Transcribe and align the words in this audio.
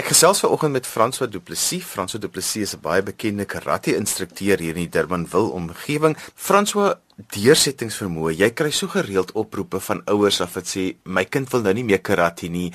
Ek 0.00 0.06
gesels 0.14 0.38
vanoggend 0.40 0.72
met 0.72 0.86
François 0.88 1.28
Du 1.28 1.42
Plessis. 1.44 1.82
François 1.84 2.20
Du 2.22 2.28
Plessis 2.32 2.62
is 2.62 2.74
'n 2.74 2.80
baie 2.80 3.02
bekende 3.02 3.44
karate-instrukteur 3.44 4.58
hier 4.58 4.76
in 4.76 4.88
die 4.88 4.88
Durbanville 4.88 5.52
omgewing. 5.52 6.16
François, 6.34 6.94
deursettingsvermoë. 7.16 8.32
Jy 8.32 8.50
kry 8.50 8.70
so 8.70 8.88
gereeld 8.88 9.32
oproepe 9.32 9.80
van 9.80 10.00
ouers 10.06 10.40
af 10.40 10.54
wat 10.54 10.64
sê 10.64 10.96
my 11.04 11.24
kind 11.24 11.50
wil 11.52 11.60
nou 11.60 11.74
nie 11.74 11.84
meer 11.84 12.00
karate 12.00 12.48
nie. 12.48 12.72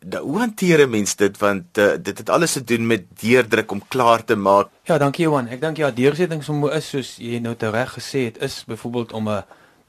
Da, 0.00 0.20
hoe 0.20 0.38
hanteer 0.38 0.86
'n 0.86 0.90
mens 0.90 1.16
dit 1.16 1.38
want 1.38 1.78
uh, 1.78 1.96
dit 2.02 2.18
het 2.18 2.30
alles 2.30 2.52
te 2.52 2.64
doen 2.64 2.86
met 2.86 3.04
deurdruk 3.20 3.70
om 3.70 3.82
klaar 3.88 4.24
te 4.24 4.36
maak. 4.36 4.68
Ja, 4.84 4.98
dankie 4.98 5.24
Johan. 5.24 5.48
Ek 5.48 5.60
dink 5.60 5.76
ja, 5.76 5.90
deursettingsvermoë 5.90 6.74
is 6.76 6.88
soos 6.88 7.16
jy 7.16 7.40
nou 7.40 7.56
reg 7.58 7.92
gesê 7.92 8.24
het, 8.24 8.38
is 8.42 8.64
byvoorbeeld 8.66 9.12
om 9.12 9.28
'n 9.28 9.44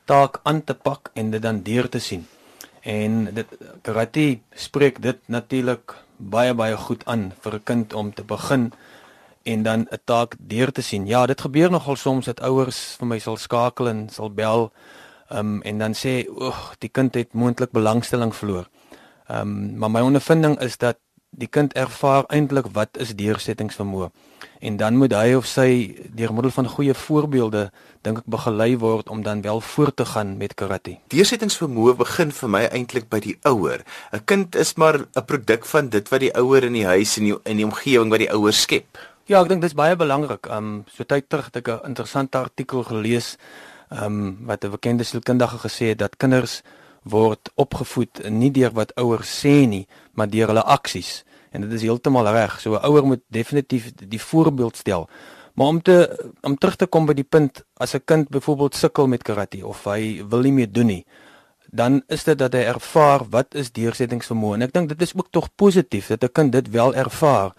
taak 0.05 0.39
aan 0.43 0.63
te 0.63 0.73
pak 0.73 1.11
en 1.13 1.31
dit 1.31 1.41
dan 1.41 1.61
deur 1.63 1.89
te 1.89 1.99
sien. 1.99 2.27
En 2.81 3.33
dit 3.33 3.47
karate 3.81 4.39
spreek 4.55 5.01
dit 5.01 5.17
natuurlik 5.27 6.08
baie 6.19 6.53
baie 6.53 6.77
goed 6.77 7.05
aan 7.05 7.31
vir 7.41 7.53
'n 7.55 7.63
kind 7.63 7.93
om 7.93 8.13
te 8.13 8.23
begin 8.23 8.71
en 9.43 9.63
dan 9.63 9.87
'n 9.91 10.01
taak 10.05 10.35
deur 10.39 10.71
te 10.71 10.81
sien. 10.81 11.07
Ja, 11.07 11.25
dit 11.25 11.41
gebeur 11.41 11.71
nogal 11.71 11.95
soms 11.95 12.25
dat 12.25 12.41
ouers 12.41 12.95
vir 12.99 13.07
my 13.07 13.19
sal 13.19 13.37
skakel 13.37 13.87
en 13.87 14.09
sal 14.09 14.29
bel 14.29 14.71
um, 15.31 15.61
en 15.61 15.77
dan 15.77 15.93
sê, 15.93 16.27
"Oeg, 16.29 16.75
die 16.77 16.89
kind 16.89 17.13
het 17.13 17.33
moontlik 17.33 17.71
belangstelling 17.71 18.35
verloor." 18.35 18.67
Ehm 19.27 19.41
um, 19.41 19.77
maar 19.77 19.91
my 19.91 20.01
ondervinding 20.01 20.59
is 20.59 20.77
dat 20.77 20.97
die 21.29 21.47
kind 21.47 21.73
ervaar 21.73 22.25
eintlik 22.27 22.71
wat 22.73 22.97
is 22.97 23.15
deursettingsvermoë 23.15 24.09
en 24.59 24.77
dan 24.77 24.97
moet 24.99 25.13
hy 25.15 25.35
of 25.37 25.47
sy 25.47 25.95
deur 26.15 26.33
middel 26.35 26.51
van 26.51 26.67
goeie 26.67 26.93
voorbeelde 26.93 27.69
dink 28.03 28.21
ek 28.21 28.31
begelei 28.31 28.73
word 28.79 29.09
om 29.11 29.21
dan 29.23 29.43
wel 29.43 29.61
voort 29.63 29.95
te 29.99 30.05
gaan 30.07 30.35
met 30.39 30.55
karate. 30.59 30.97
Deursettingsvermoë 31.13 31.95
begin 31.99 32.33
vir 32.35 32.51
my 32.55 32.63
eintlik 32.67 33.07
by 33.11 33.21
die 33.23 33.37
ouer. 33.47 33.83
'n 34.11 34.23
Kind 34.25 34.55
is 34.55 34.75
maar 34.75 34.99
'n 34.99 35.25
produk 35.25 35.65
van 35.65 35.89
dit 35.89 36.09
wat 36.09 36.19
die 36.19 36.33
ouer 36.35 36.63
in 36.63 36.73
die 36.73 36.85
huis 36.85 37.17
en 37.17 37.23
die 37.23 37.37
in 37.45 37.57
die 37.57 37.65
omgewing 37.65 38.09
wat 38.09 38.19
die 38.19 38.31
ouer 38.31 38.53
skep. 38.53 38.97
Ja, 39.25 39.41
ek 39.41 39.49
dink 39.49 39.61
dis 39.61 39.73
baie 39.73 39.95
belangrik. 39.95 40.47
Ehm 40.47 40.57
um, 40.57 40.83
so 40.87 41.03
tyd 41.03 41.29
terug 41.29 41.45
het 41.45 41.55
ek 41.55 41.67
'n 41.67 41.87
interessante 41.87 42.37
artikel 42.37 42.83
gelees 42.83 43.37
ehm 43.89 44.03
um, 44.03 44.37
wat 44.45 44.63
'n 44.63 44.71
bekende 44.71 45.03
sielkundige 45.03 45.57
gesê 45.57 45.85
het 45.89 45.99
dat 45.99 46.17
kinders 46.17 46.61
word 47.03 47.49
opgevoed 47.55 48.29
nie 48.29 48.51
deur 48.51 48.71
wat 48.71 48.95
ouers 48.95 49.45
sê 49.45 49.67
nie, 49.67 49.87
maar 50.13 50.29
deur 50.29 50.47
hulle 50.47 50.63
aksies. 50.63 51.23
En 51.51 51.61
dit 51.61 51.71
is 51.71 51.81
heeltemal 51.81 52.27
reg. 52.31 52.59
So 52.61 52.73
'n 52.73 52.85
ouer 52.85 53.05
moet 53.05 53.21
definitief 53.27 53.91
die 53.95 54.21
voorbeeld 54.21 54.77
stel. 54.77 55.09
Maar 55.53 55.67
om 55.67 55.81
te 55.81 56.29
om 56.41 56.57
terug 56.57 56.75
te 56.75 56.85
kom 56.85 57.05
by 57.05 57.13
die 57.13 57.27
punt 57.27 57.63
as 57.73 57.93
'n 57.93 58.01
kind 58.05 58.29
byvoorbeeld 58.29 58.75
sukkel 58.75 59.07
met 59.07 59.23
karate 59.23 59.65
of 59.67 59.83
hy 59.83 60.23
wil 60.29 60.41
nie 60.41 60.51
meer 60.51 60.71
doen 60.71 60.85
nie, 60.85 61.05
dan 61.71 62.01
is 62.07 62.23
dit 62.23 62.37
dat 62.37 62.53
hy 62.53 62.59
ervaar 62.59 63.25
wat 63.29 63.55
is 63.55 63.71
deursettingsvermoë. 63.71 64.53
En 64.53 64.61
ek 64.61 64.73
dink 64.73 64.89
dit 64.89 65.01
is 65.01 65.13
ook 65.15 65.27
tog 65.31 65.49
positief 65.55 66.07
dat 66.07 66.23
'n 66.23 66.31
kind 66.31 66.51
dit 66.51 66.69
wel 66.69 66.95
ervaar 66.95 67.53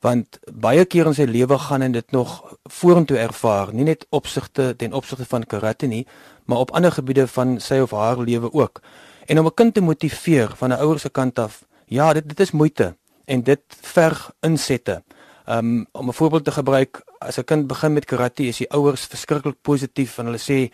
want 0.00 0.38
baie 0.52 0.84
keer 0.84 1.06
in 1.06 1.14
sy 1.14 1.24
lewe 1.24 1.58
gaan 1.58 1.82
hy 1.82 1.88
dit 1.88 2.12
nog 2.12 2.56
vorentoe 2.70 3.18
ervaar, 3.18 3.72
nie 3.74 3.84
net 3.84 4.06
opsigte 4.10 4.74
ten 4.76 4.92
opsigte 4.92 5.24
van 5.24 5.44
karate 5.44 5.86
nie, 5.86 6.06
maar 6.44 6.58
op 6.58 6.70
ander 6.70 6.92
gebiede 6.92 7.26
van 7.26 7.60
sy 7.60 7.80
of 7.82 7.90
haar 7.90 8.18
lewe 8.18 8.52
ook. 8.52 8.82
En 9.26 9.38
om 9.38 9.46
'n 9.46 9.54
kind 9.54 9.74
te 9.74 9.80
motiveer 9.80 10.52
van 10.56 10.70
'n 10.70 10.80
ouer 10.80 10.98
se 10.98 11.10
kant 11.10 11.38
af, 11.38 11.64
ja, 11.86 12.12
dit 12.12 12.28
dit 12.28 12.40
is 12.40 12.50
moeite 12.50 12.96
en 13.26 13.42
dit 13.42 13.78
verg 13.94 14.30
insette. 14.46 15.02
Um 15.46 15.86
om 15.92 16.08
'n 16.08 16.12
voorbeeld 16.12 16.44
te 16.44 16.52
gebruik, 16.52 17.02
as 17.18 17.38
'n 17.38 17.44
kind 17.44 17.66
begin 17.66 17.92
met 17.92 18.04
karate, 18.04 18.42
is 18.46 18.56
die 18.56 18.70
ouers 18.70 19.06
verskriklik 19.06 19.56
positief 19.62 20.18
en 20.18 20.24
hulle 20.24 20.38
sê 20.38 20.72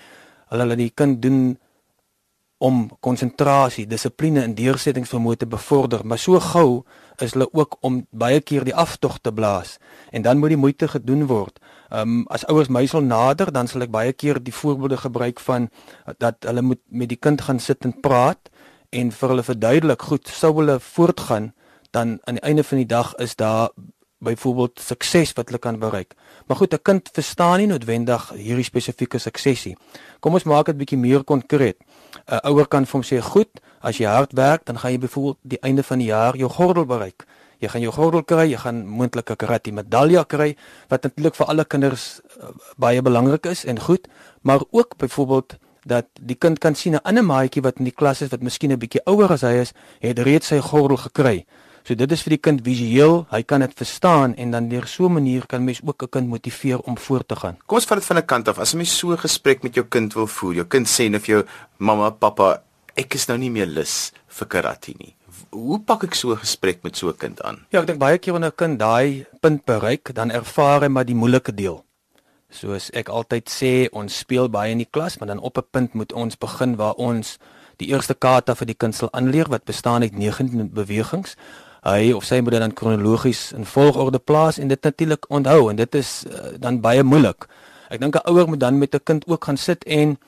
hulle 0.48 0.67
laat 0.67 0.77
die 0.78 0.92
kind 0.95 1.23
doen 1.23 1.58
om 2.62 2.91
konsentrasie, 3.00 3.86
dissipline 3.86 4.42
en 4.42 4.55
deursettingsvermoë 4.55 5.36
te 5.36 5.47
bevorder, 5.47 6.05
maar 6.06 6.19
so 6.19 6.41
gou 6.41 6.84
is 7.19 7.33
hulle 7.33 7.48
ook 7.53 7.77
om 7.80 8.06
baie 8.11 8.41
keer 8.41 8.64
die 8.64 8.75
aftog 8.75 9.19
te 9.19 9.33
blaas 9.33 9.78
en 10.11 10.23
dan 10.23 10.39
moet 10.39 10.48
die 10.48 10.61
moeite 10.64 10.89
gedoen 10.89 11.27
word. 11.27 11.58
Um 11.91 12.23
as 12.30 12.47
ouers 12.47 12.69
my 12.69 12.86
sal 12.86 13.03
nader, 13.03 13.53
dan 13.53 13.67
sal 13.67 13.83
ek 13.83 13.91
baie 13.91 14.12
keer 14.12 14.39
die 14.42 14.55
voorbeelde 14.55 14.97
gebruik 14.97 15.41
van 15.41 15.69
dat 16.18 16.36
hulle 16.46 16.62
moet 16.62 16.80
met 16.89 17.08
die 17.08 17.18
kind 17.18 17.41
gaan 17.41 17.58
sit 17.58 17.85
en 17.85 18.01
praat 18.01 18.51
en 18.91 19.11
vir 19.11 19.29
hulle 19.29 19.42
verduidelik, 19.42 20.02
goed, 20.02 20.29
sou 20.29 20.52
hulle 20.61 20.79
voortgaan, 20.80 21.52
dan 21.92 22.19
aan 22.25 22.39
die 22.41 22.42
einde 22.42 22.64
van 22.64 22.79
die 22.79 22.89
dag 22.89 23.14
is 23.23 23.36
daar 23.36 23.70
byvoorbeeld 24.23 24.80
sukses 24.80 25.33
wat 25.33 25.51
hulle 25.51 25.58
kan 25.58 25.79
bereik. 25.79 26.14
Maar 26.47 26.57
goed, 26.57 26.75
'n 26.75 26.83
kind 26.83 27.08
verstaan 27.13 27.58
nie 27.58 27.67
noodwendig 27.67 28.30
hierdie 28.30 28.64
spesifieke 28.64 29.19
suksesie. 29.19 29.77
Kom 30.20 30.33
ons 30.33 30.45
maak 30.45 30.67
dit 30.67 30.77
bietjie 30.77 30.98
meer 30.98 31.25
konkreet. 31.25 31.77
'n 32.27 32.41
Ouer 32.48 32.69
kan 32.69 32.86
vir 32.86 32.92
hom 32.92 33.03
sê, 33.03 33.23
"Goed, 33.23 33.61
as 33.83 33.98
jy 33.98 34.07
hard 34.07 34.33
werk, 34.39 34.64
dan 34.64 34.79
gaan 34.79 34.95
jy 34.95 34.98
byvoorbeeld 34.98 35.39
die 35.42 35.61
einde 35.67 35.83
van 35.83 35.98
die 35.98 36.07
jaar 36.07 36.36
jou 36.39 36.51
gordel 36.51 36.86
bereik. 36.86 37.27
Jy 37.63 37.69
gaan 37.69 37.85
jou 37.85 37.92
gordel 37.95 38.24
kry, 38.27 38.47
jy 38.51 38.59
gaan 38.59 38.86
moontlik 38.86 39.30
'n 39.30 39.36
karate 39.36 39.73
medalje 39.73 40.24
kry 40.27 40.57
wat 40.89 41.03
natuurlik 41.03 41.35
vir 41.35 41.47
alle 41.47 41.64
kinders 41.64 42.20
uh, 42.41 42.48
baie 42.77 43.03
belangrik 43.03 43.47
is 43.47 43.64
en 43.64 43.79
goed, 43.79 44.09
maar 44.42 44.61
ook 44.70 44.97
byvoorbeeld 44.97 45.59
dat 45.85 46.07
die 46.20 46.36
kind 46.36 46.59
kan 46.59 46.74
sien 46.74 46.95
'n 46.95 47.03
ander 47.03 47.24
maatjie 47.24 47.63
wat 47.63 47.79
in 47.79 47.85
die 47.85 47.95
klas 47.95 48.23
is 48.23 48.30
wat 48.30 48.42
miskien 48.42 48.73
'n 48.73 48.79
bietjie 48.79 49.03
ouer 49.05 49.30
as 49.30 49.42
hy 49.42 49.61
is, 49.61 49.73
het 50.01 50.19
reeds 50.19 50.47
sy 50.47 50.59
gordel 50.59 50.97
gekry. 50.97 51.47
So 51.83 51.98
dit 51.98 52.13
is 52.15 52.20
vir 52.23 52.37
die 52.37 52.39
kind 52.39 52.61
visueel, 52.63 53.25
hy 53.33 53.41
kan 53.43 53.65
dit 53.65 53.73
verstaan 53.75 54.37
en 54.39 54.53
dan 54.55 54.69
deur 54.70 54.87
so 54.87 55.09
'n 55.09 55.19
manier 55.19 55.47
kan 55.47 55.65
mens 55.65 55.81
ook 55.83 56.03
'n 56.03 56.09
kind 56.09 56.29
motiveer 56.29 56.79
om 56.79 56.97
voort 56.97 57.29
te 57.29 57.37
gaan. 57.37 57.57
Kom 57.67 57.77
ons 57.77 57.87
vat 57.87 57.98
dit 57.98 58.07
van 58.07 58.19
'n 58.19 58.27
kant 58.27 58.48
af. 58.48 58.59
As 58.59 58.73
jy 58.73 58.85
so 58.85 59.11
'n 59.11 59.19
gesprek 59.19 59.63
met 59.63 59.75
jou 59.75 59.85
kind 59.89 60.15
wil 60.15 60.27
voer, 60.27 60.55
jou 60.55 60.65
kind 60.65 60.87
sê 60.87 61.15
of 61.15 61.27
jou 61.27 61.45
mamma, 61.79 62.11
pappa, 62.11 62.63
ek 62.95 63.15
is 63.15 63.27
nou 63.27 63.39
nie 63.39 63.51
meer 63.51 63.67
lus 63.67 64.13
vir 64.29 64.47
karate 64.47 64.95
nie. 64.98 65.17
Hoe 65.51 65.81
pak 65.81 66.05
ek 66.05 66.15
so 66.15 66.31
'n 66.33 66.37
gesprek 66.37 66.83
met 66.85 66.97
so 66.97 67.09
'n 67.09 67.17
kind 67.17 67.42
aan? 67.42 67.67
Ja, 67.71 67.81
ek 67.81 67.87
dink 67.87 67.98
baie 67.98 68.19
keer 68.19 68.33
wanneer 68.33 68.53
'n 68.53 68.57
kind 68.57 68.79
daai 68.79 69.27
punt 69.41 69.65
bereik, 69.65 70.15
dan 70.15 70.31
ervaar 70.31 70.83
hy 70.83 70.89
maar 70.89 71.05
die 71.05 71.17
moeilike 71.17 71.53
deel. 71.55 71.85
Soos 72.51 72.91
ek 72.91 73.09
altyd 73.09 73.51
sê, 73.51 73.89
ons 73.92 74.19
speel 74.19 74.48
baie 74.48 74.71
in 74.71 74.79
die 74.79 74.91
klas, 74.91 75.19
maar 75.19 75.29
dan 75.29 75.41
op 75.41 75.59
'n 75.59 75.67
punt 75.71 75.95
moet 75.95 76.13
ons 76.13 76.37
begin 76.37 76.77
waar 76.77 76.95
ons 76.95 77.39
die 77.79 77.89
eerste 77.89 78.15
kata 78.15 78.55
vir 78.55 78.67
die 78.67 78.75
kind 78.75 78.95
sal 78.95 79.09
aanleer 79.13 79.48
wat 79.48 79.65
bestaan 79.65 80.03
uit 80.03 80.13
19 80.13 80.71
bewegings 80.73 81.37
hy 81.83 82.13
of 82.15 82.25
sy 82.25 82.41
moet 82.41 82.55
dit 82.57 82.63
dan 82.63 82.75
kronologies 82.79 83.51
in 83.57 83.67
volgorde 83.67 84.19
plaas 84.19 84.59
en 84.59 84.69
dit 84.70 84.83
natuurlik 84.83 85.27
onthou 85.31 85.70
en 85.70 85.77
dit 85.77 85.95
is 85.98 86.25
uh, 86.31 86.55
dan 86.59 86.81
baie 86.81 87.03
moeilik. 87.03 87.48
Ek 87.91 88.01
dink 88.01 88.17
'n 88.17 88.29
ouer 88.31 88.48
moet 88.48 88.61
dan 88.61 88.79
met 88.79 88.95
'n 88.95 89.05
kind 89.05 89.27
ook 89.27 89.45
gaan 89.45 89.57
sit 89.57 89.85
en 89.85 90.19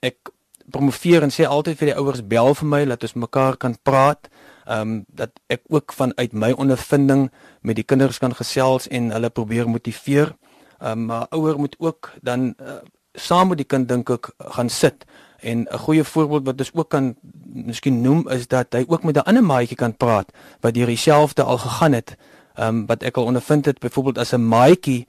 ek 0.00 0.32
promoveer 0.70 1.22
en 1.22 1.30
sê 1.30 1.44
altyd 1.44 1.78
vir 1.78 1.86
die 1.86 1.98
ouers 1.98 2.22
bel 2.26 2.54
vir 2.54 2.68
my 2.68 2.84
dat 2.84 3.02
ons 3.02 3.14
mekaar 3.14 3.56
kan 3.56 3.76
praat. 3.82 4.28
Ehm 4.66 4.80
um, 4.80 5.04
dat 5.08 5.30
ek 5.46 5.62
ook 5.68 5.92
vanuit 5.92 6.32
my 6.32 6.52
ondervinding 6.52 7.30
met 7.60 7.76
die 7.76 7.84
kinders 7.84 8.18
kan 8.18 8.34
gesels 8.34 8.88
en 8.88 9.10
hulle 9.10 9.30
probeer 9.30 9.68
motiveer. 9.68 10.32
Ehm 10.80 10.92
um, 10.92 11.06
maar 11.06 11.26
ouer 11.30 11.58
moet 11.58 11.76
ook 11.78 12.10
dan 12.22 12.54
uh, 12.60 12.80
saam 13.14 13.48
met 13.48 13.58
die 13.58 13.66
kind 13.66 13.88
dink 13.88 14.10
ek 14.10 14.30
gaan 14.38 14.68
sit 14.68 15.04
En 15.42 15.66
'n 15.70 15.78
goeie 15.78 16.04
voorbeeld 16.04 16.44
wat 16.44 16.58
ons 16.58 16.70
ook 16.74 16.88
kan 16.88 17.14
miskien 17.52 18.00
noem 18.00 18.28
is 18.28 18.46
dat 18.46 18.66
hy 18.70 18.84
ook 18.86 19.02
met 19.02 19.16
'n 19.16 19.26
ander 19.28 19.44
maatjie 19.44 19.76
kan 19.76 19.96
praat 19.96 20.32
wat 20.60 20.74
deur 20.74 20.86
dieselfde 20.86 21.42
al 21.42 21.58
gegaan 21.58 21.92
het. 21.92 22.16
Ehm 22.54 22.68
um, 22.68 22.86
wat 22.86 23.02
ek 23.02 23.16
al 23.16 23.24
ondervind 23.24 23.64
het 23.64 23.78
byvoorbeeld 23.78 24.18
as 24.18 24.32
'n 24.32 24.48
maatjie 24.48 25.06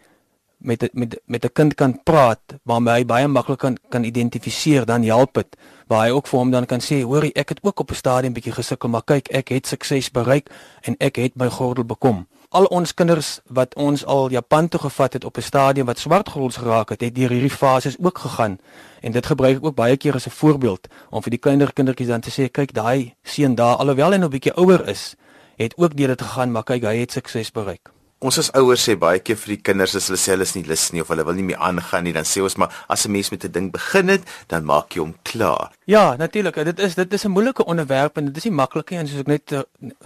met 0.64 0.90
met 0.94 1.20
met 1.26 1.46
'n 1.46 1.54
kind 1.54 1.76
kan 1.76 2.04
praat 2.04 2.42
waarmee 2.64 2.94
hy 2.94 3.06
baie 3.06 3.28
maklik 3.28 3.60
kan 3.60 3.78
kan 3.90 4.04
identifiseer 4.04 4.86
dan 4.86 5.04
help 5.04 5.34
dit 5.34 5.58
waar 5.88 6.06
hy 6.06 6.12
ook 6.12 6.28
vir 6.28 6.40
hom 6.40 6.52
dan 6.52 6.66
kan 6.66 6.82
sê 6.82 7.04
hoor 7.04 7.24
ek 7.24 7.50
het 7.50 7.60
ook 7.62 7.80
op 7.80 7.92
'n 7.92 7.96
stadium 7.96 8.34
bietjie 8.34 8.54
gesukkel 8.54 8.90
maar 8.90 9.04
kyk 9.06 9.28
ek 9.28 9.50
het 9.50 9.68
sukses 9.68 10.12
bereik 10.12 10.50
en 10.82 10.96
ek 11.00 11.16
het 11.16 11.36
my 11.36 11.50
gordel 11.50 11.86
bekom 11.86 12.28
al 12.54 12.68
ons 12.70 12.94
kinders 12.94 13.40
wat 13.50 13.74
ons 13.82 14.04
al 14.06 14.30
Japan 14.30 14.68
toe 14.70 14.80
gevat 14.80 15.14
het 15.18 15.26
op 15.26 15.38
'n 15.38 15.42
stadium 15.42 15.86
wat 15.86 16.00
swartgolds 16.00 16.58
geraak 16.58 16.90
het, 16.90 17.02
het 17.02 17.16
deur 17.16 17.30
hierdie 17.30 17.50
fases 17.50 17.96
ook 18.00 18.18
gegaan. 18.18 18.60
En 19.02 19.12
dit 19.12 19.26
gebruik 19.26 19.58
ek 19.58 19.66
ook 19.66 19.76
baie 19.76 19.98
keer 19.98 20.14
as 20.14 20.28
'n 20.28 20.30
voorbeeld 20.30 20.88
om 21.10 21.22
vir 21.22 21.30
die 21.30 21.40
kleiner 21.40 21.74
kindertjies 21.74 22.08
dan 22.08 22.22
te 22.22 22.30
sê, 22.30 22.52
kyk 22.52 22.74
daai 22.74 23.14
seun 23.24 23.56
daar 23.56 23.76
alhoewel 23.76 24.12
hy 24.12 24.18
nou 24.18 24.30
bietjie 24.30 24.54
ouer 24.54 24.88
is, 24.88 25.16
het 25.56 25.78
ook 25.78 25.96
deur 25.96 26.08
dit 26.08 26.22
gegaan, 26.22 26.52
maar 26.52 26.64
kyk 26.64 26.84
hy 26.84 26.98
het 26.98 27.12
sukses 27.12 27.52
bereik. 27.52 27.93
Ons 28.24 28.38
as 28.40 28.48
ouers 28.56 28.80
sê 28.88 28.94
baie 28.96 29.20
keer 29.20 29.36
vir 29.36 29.52
die 29.52 29.64
kinders 29.68 29.98
as 30.00 30.06
hulle 30.08 30.20
sê 30.22 30.32
hulle 30.32 30.46
is 30.48 30.54
nie 30.56 30.64
lus 30.64 30.86
nie 30.96 31.02
of 31.04 31.10
hulle 31.12 31.26
wil 31.28 31.36
nie 31.36 31.44
meer 31.50 31.60
aangaan 31.60 32.06
nie, 32.08 32.14
dan 32.16 32.24
sê 32.28 32.40
ons 32.40 32.56
maar 32.62 32.72
as 32.88 33.04
'n 33.06 33.12
mens 33.12 33.32
met 33.32 33.44
'n 33.44 33.52
ding 33.52 33.68
begin 33.72 34.08
het, 34.08 34.24
dan 34.48 34.64
maak 34.64 34.96
jy 34.96 35.02
hom 35.02 35.16
klaar. 35.24 35.72
Ja, 35.86 36.16
natuurlik. 36.16 36.56
Dit 36.56 36.80
is 36.80 36.96
dit 36.96 37.14
is 37.14 37.26
'n 37.26 37.32
moeilike 37.32 37.66
onderwerp 37.66 38.18
en 38.18 38.26
dit 38.26 38.38
is 38.38 38.44
nie 38.46 38.54
maklik 38.54 38.92
nie 38.92 39.00
en 39.00 39.08
soos 39.08 39.20
ek 39.20 39.28
net 39.28 39.52
uh, 39.52 39.62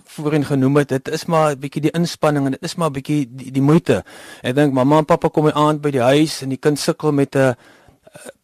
voorheen 0.06 0.46
genoem 0.46 0.78
het, 0.78 0.90
dit 0.90 1.08
is 1.08 1.26
maar 1.26 1.52
'n 1.52 1.60
bietjie 1.60 1.82
die 1.82 1.92
inspanning 1.92 2.46
en 2.46 2.52
dit 2.52 2.64
is 2.64 2.76
maar 2.76 2.90
'n 2.90 2.94
bietjie 2.94 3.28
die, 3.30 3.52
die 3.52 3.62
moeite. 3.62 4.04
Ek 4.42 4.56
dink 4.56 4.74
mamma 4.74 4.98
en 4.98 5.06
pappa 5.06 5.30
kom 5.30 5.50
aan 5.50 5.80
by 5.80 5.92
die 5.92 6.02
huis 6.02 6.42
en 6.42 6.50
die 6.50 6.58
kind 6.58 6.80
sukkel 6.80 7.12
met 7.12 7.36
'n 7.36 7.40
uh, 7.40 7.54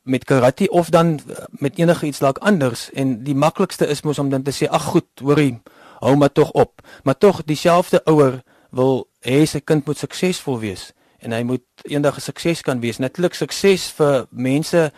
met 0.03 0.23
karate 0.23 0.69
of 0.69 0.89
dan 0.89 1.19
uh, 1.27 1.35
met 1.49 1.77
enige 1.77 2.05
iets 2.05 2.19
dalk 2.19 2.37
anders 2.37 2.91
en 2.93 3.23
die 3.23 3.35
maklikste 3.35 3.87
is 3.87 4.03
mos 4.03 4.19
om 4.19 4.29
dan 4.29 4.43
te 4.43 4.51
sê 4.51 4.69
ag 4.69 4.83
goed, 4.83 5.07
hoorie, 5.19 5.61
hou 5.99 6.15
maar 6.15 6.31
tog 6.31 6.51
op. 6.51 6.81
Maar 7.03 7.17
tog 7.17 7.43
dieselfde 7.43 8.01
ouer 8.05 8.43
wil 8.69 9.07
hê 9.23 9.45
sy 9.47 9.59
kind 9.63 9.85
moet 9.87 9.97
suksesvol 9.97 10.59
wees 10.59 10.91
en 11.23 11.31
hy 11.31 11.43
moet 11.47 11.63
eendag 11.87 12.17
'n 12.17 12.21
sukses 12.21 12.61
kan 12.61 12.79
wees. 12.79 12.99
Natuurlik 12.99 13.33
sukses 13.33 13.91
vir 13.97 14.27
mense 14.29 14.91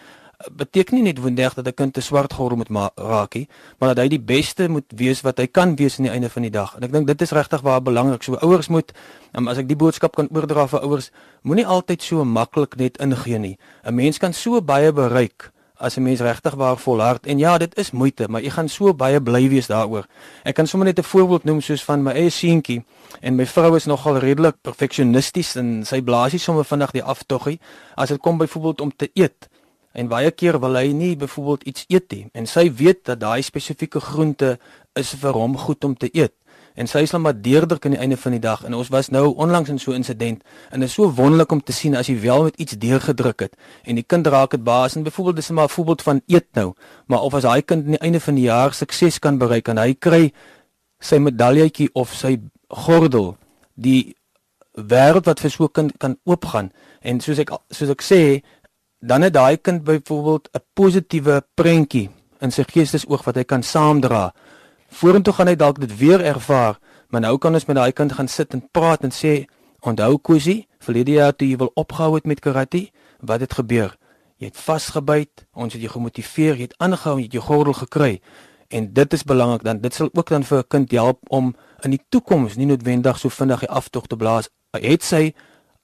beteken 0.51 0.95
nie 0.97 1.03
net 1.03 1.19
wanneer 1.19 1.53
dat 1.55 1.67
'n 1.67 1.73
kind 1.73 1.97
'n 1.97 2.01
swart 2.01 2.33
gordel 2.33 2.57
moet 2.57 2.91
raak 2.95 3.33
nie, 3.33 3.47
maar 3.79 3.95
dat 3.95 4.03
hy 4.03 4.07
die 4.07 4.19
beste 4.19 4.67
moet 4.69 4.85
wees 4.95 5.21
wat 5.21 5.37
hy 5.37 5.47
kan 5.47 5.75
wees 5.75 5.97
aan 5.97 6.05
die 6.05 6.11
einde 6.11 6.29
van 6.29 6.41
die 6.41 6.51
dag. 6.51 6.75
En 6.75 6.83
ek 6.83 6.91
dink 6.91 7.07
dit 7.07 7.21
is 7.21 7.31
regtig 7.31 7.61
waar 7.61 7.81
belangrik. 7.81 8.23
So 8.23 8.35
ouers 8.35 8.67
moet 8.67 8.91
um, 9.33 9.47
as 9.47 9.57
ek 9.57 9.67
die 9.67 9.75
boodskap 9.75 10.15
kan 10.15 10.27
oordra 10.31 10.67
vir 10.67 10.79
ouers, 10.81 11.11
moenie 11.41 11.65
altyd 11.65 12.01
so 12.01 12.25
maklik 12.25 12.75
net 12.75 12.97
ingee 12.97 13.37
nie. 13.37 13.57
'n 13.83 13.95
Mens 13.95 14.17
kan 14.17 14.33
so 14.33 14.61
baie 14.61 14.91
bereik 14.91 15.51
as 15.77 15.97
'n 15.97 16.03
mens 16.03 16.19
regtig 16.19 16.53
waar 16.53 16.77
volhard 16.77 17.25
en 17.25 17.37
ja, 17.37 17.57
dit 17.57 17.77
is 17.77 17.91
moeite, 17.91 18.27
maar 18.27 18.41
jy 18.41 18.49
gaan 18.49 18.69
so 18.69 18.93
baie 18.93 19.21
bly 19.21 19.49
wees 19.49 19.67
daaroor. 19.67 20.05
Ek 20.43 20.55
kan 20.55 20.67
sommer 20.67 20.87
net 20.87 20.99
'n 20.99 21.03
voorbeeld 21.03 21.43
noem 21.43 21.61
soos 21.61 21.83
van 21.83 22.03
my 22.03 22.11
eie 22.11 22.29
seentjie 22.29 22.83
en 23.21 23.35
my 23.35 23.45
vrou 23.45 23.75
is 23.75 23.85
nogal 23.85 24.17
redelik 24.17 24.55
perfeksionisties 24.61 25.55
en 25.55 25.85
sy 25.85 26.01
blaasie 26.01 26.39
sommer 26.39 26.65
vinnig 26.65 26.91
die 26.91 27.03
aftoggie 27.03 27.59
as 27.95 28.09
dit 28.09 28.19
kom 28.21 28.37
byvoorbeeld 28.37 28.81
om 28.81 28.91
te 28.95 29.09
eet. 29.13 29.49
En 29.93 30.07
baie 30.07 30.31
keer 30.31 30.59
wil 30.59 30.75
hy 30.75 30.91
nie 30.91 31.15
byvoorbeeld 31.15 31.63
iets 31.63 31.85
eet 31.87 32.11
nie 32.11 32.29
en 32.33 32.45
sy 32.45 32.73
weet 32.73 33.05
dat 33.05 33.19
daai 33.19 33.41
spesifieke 33.41 33.99
groente 33.99 34.59
is 34.93 35.13
vir 35.13 35.33
hom 35.33 35.57
goed 35.57 35.83
om 35.83 35.95
te 35.95 36.09
eet 36.13 36.33
en 36.75 36.87
sy 36.87 37.05
is 37.07 37.13
dan 37.15 37.23
maar 37.23 37.35
deurder 37.41 37.77
aan 37.79 37.95
die 37.95 37.99
einde 37.99 38.17
van 38.17 38.31
die 38.35 38.41
dag. 38.43 38.63
En 38.63 38.73
ons 38.73 38.89
was 38.91 39.09
nou 39.09 39.33
onlangs 39.35 39.69
in 39.69 39.79
so 39.79 39.91
'n 39.91 39.95
insident 39.95 40.43
en 40.71 40.79
dit 40.79 40.89
is 40.89 40.93
so 40.93 41.11
wonderlik 41.11 41.51
om 41.51 41.63
te 41.63 41.71
sien 41.71 41.95
as 41.95 42.07
jy 42.07 42.19
wel 42.19 42.43
met 42.43 42.55
iets 42.55 42.77
deurgedruk 42.77 43.39
het 43.39 43.53
en 43.83 43.95
die 43.95 44.03
kind 44.03 44.27
raak 44.27 44.51
dit 44.51 44.63
baas 44.63 44.95
en 44.95 45.03
byvoorbeeld 45.03 45.35
dis 45.35 45.49
maar 45.49 45.65
'n 45.65 45.69
voorbeeld 45.69 46.01
van 46.01 46.21
eet 46.27 46.47
nou. 46.53 46.73
Maar 47.05 47.21
of 47.21 47.33
as 47.33 47.41
daai 47.41 47.61
kind 47.61 47.85
aan 47.85 47.91
die 47.91 47.99
einde 47.99 48.19
van 48.19 48.35
die 48.35 48.43
jaar 48.43 48.73
sukses 48.73 49.19
kan 49.19 49.37
bereik 49.37 49.67
en 49.67 49.77
hy 49.77 49.93
kry 49.93 50.33
sy 50.99 51.17
medaljetjie 51.17 51.89
of 51.93 52.13
sy 52.13 52.39
gordel 52.67 53.37
die 53.73 54.15
wêreld 54.75 55.25
wat 55.25 55.39
vir 55.39 55.51
so 55.51 55.63
'n 55.63 55.71
kind 55.71 55.97
kan 55.97 56.17
oopgaan 56.23 56.71
en 57.01 57.19
soos 57.19 57.39
ek 57.39 57.51
soos 57.69 57.89
ek 57.89 58.01
sê 58.01 58.43
dan 58.99 59.21
het 59.21 59.33
daai 59.33 59.57
kind 59.57 59.83
byvoorbeeld 59.83 60.49
'n 60.53 60.63
positiewe 60.73 61.41
prentjie 61.55 62.09
in 62.41 62.51
sy 62.51 62.63
geestesoog 62.63 63.23
wat 63.25 63.35
hy 63.35 63.43
kan 63.43 63.63
saamdra 63.63 64.33
Vorentoe 64.95 65.33
gaan 65.35 65.49
hy 65.51 65.57
dalk 65.59 65.79
dit 65.83 65.91
weer 65.99 66.21
ervaar, 66.23 66.77
maar 67.11 67.25
nou 67.25 67.33
kan 67.43 67.55
ons 67.57 67.65
met 67.67 67.75
daai 67.75 67.91
kind 67.91 68.13
gaan 68.15 68.29
sit 68.31 68.53
en 68.55 68.61
praat 68.71 69.03
en 69.03 69.11
sê, 69.11 69.43
"Onthou 69.83 70.17
Kusi, 70.17 70.67
verlede 70.79 71.11
jaar 71.11 71.35
toe 71.35 71.49
jy 71.49 71.57
wil 71.57 71.71
opgehou 71.75 72.15
het 72.15 72.25
met 72.25 72.39
karate, 72.39 72.89
wat 73.19 73.39
het 73.39 73.53
gebeur? 73.53 73.97
Jy 74.37 74.45
het 74.45 74.57
vasgebyt, 74.57 75.45
ons 75.53 75.73
het 75.73 75.81
jou 75.81 75.91
gemotiveer, 75.91 76.55
jy 76.55 76.61
het 76.61 76.77
aangehou, 76.77 77.17
jy 77.17 77.23
het 77.23 77.31
jou 77.31 77.43
gordel 77.43 77.73
gekry." 77.73 78.21
En 78.69 78.93
dit 78.93 79.13
is 79.13 79.23
belangrik 79.23 79.63
dan 79.63 79.79
dit 79.79 79.93
sal 79.93 80.09
ook 80.13 80.29
dan 80.29 80.43
vir 80.43 80.57
'n 80.57 80.67
kind 80.67 80.91
help 80.91 81.19
om 81.27 81.55
in 81.81 81.89
die 81.89 82.01
toekoms 82.09 82.55
nie 82.55 82.65
noodwendig 82.65 83.19
so 83.19 83.29
vinnig 83.29 83.59
die 83.59 83.69
aftog 83.69 84.07
te 84.07 84.15
blaas. 84.15 84.49
Het 84.71 85.03
sy 85.03 85.33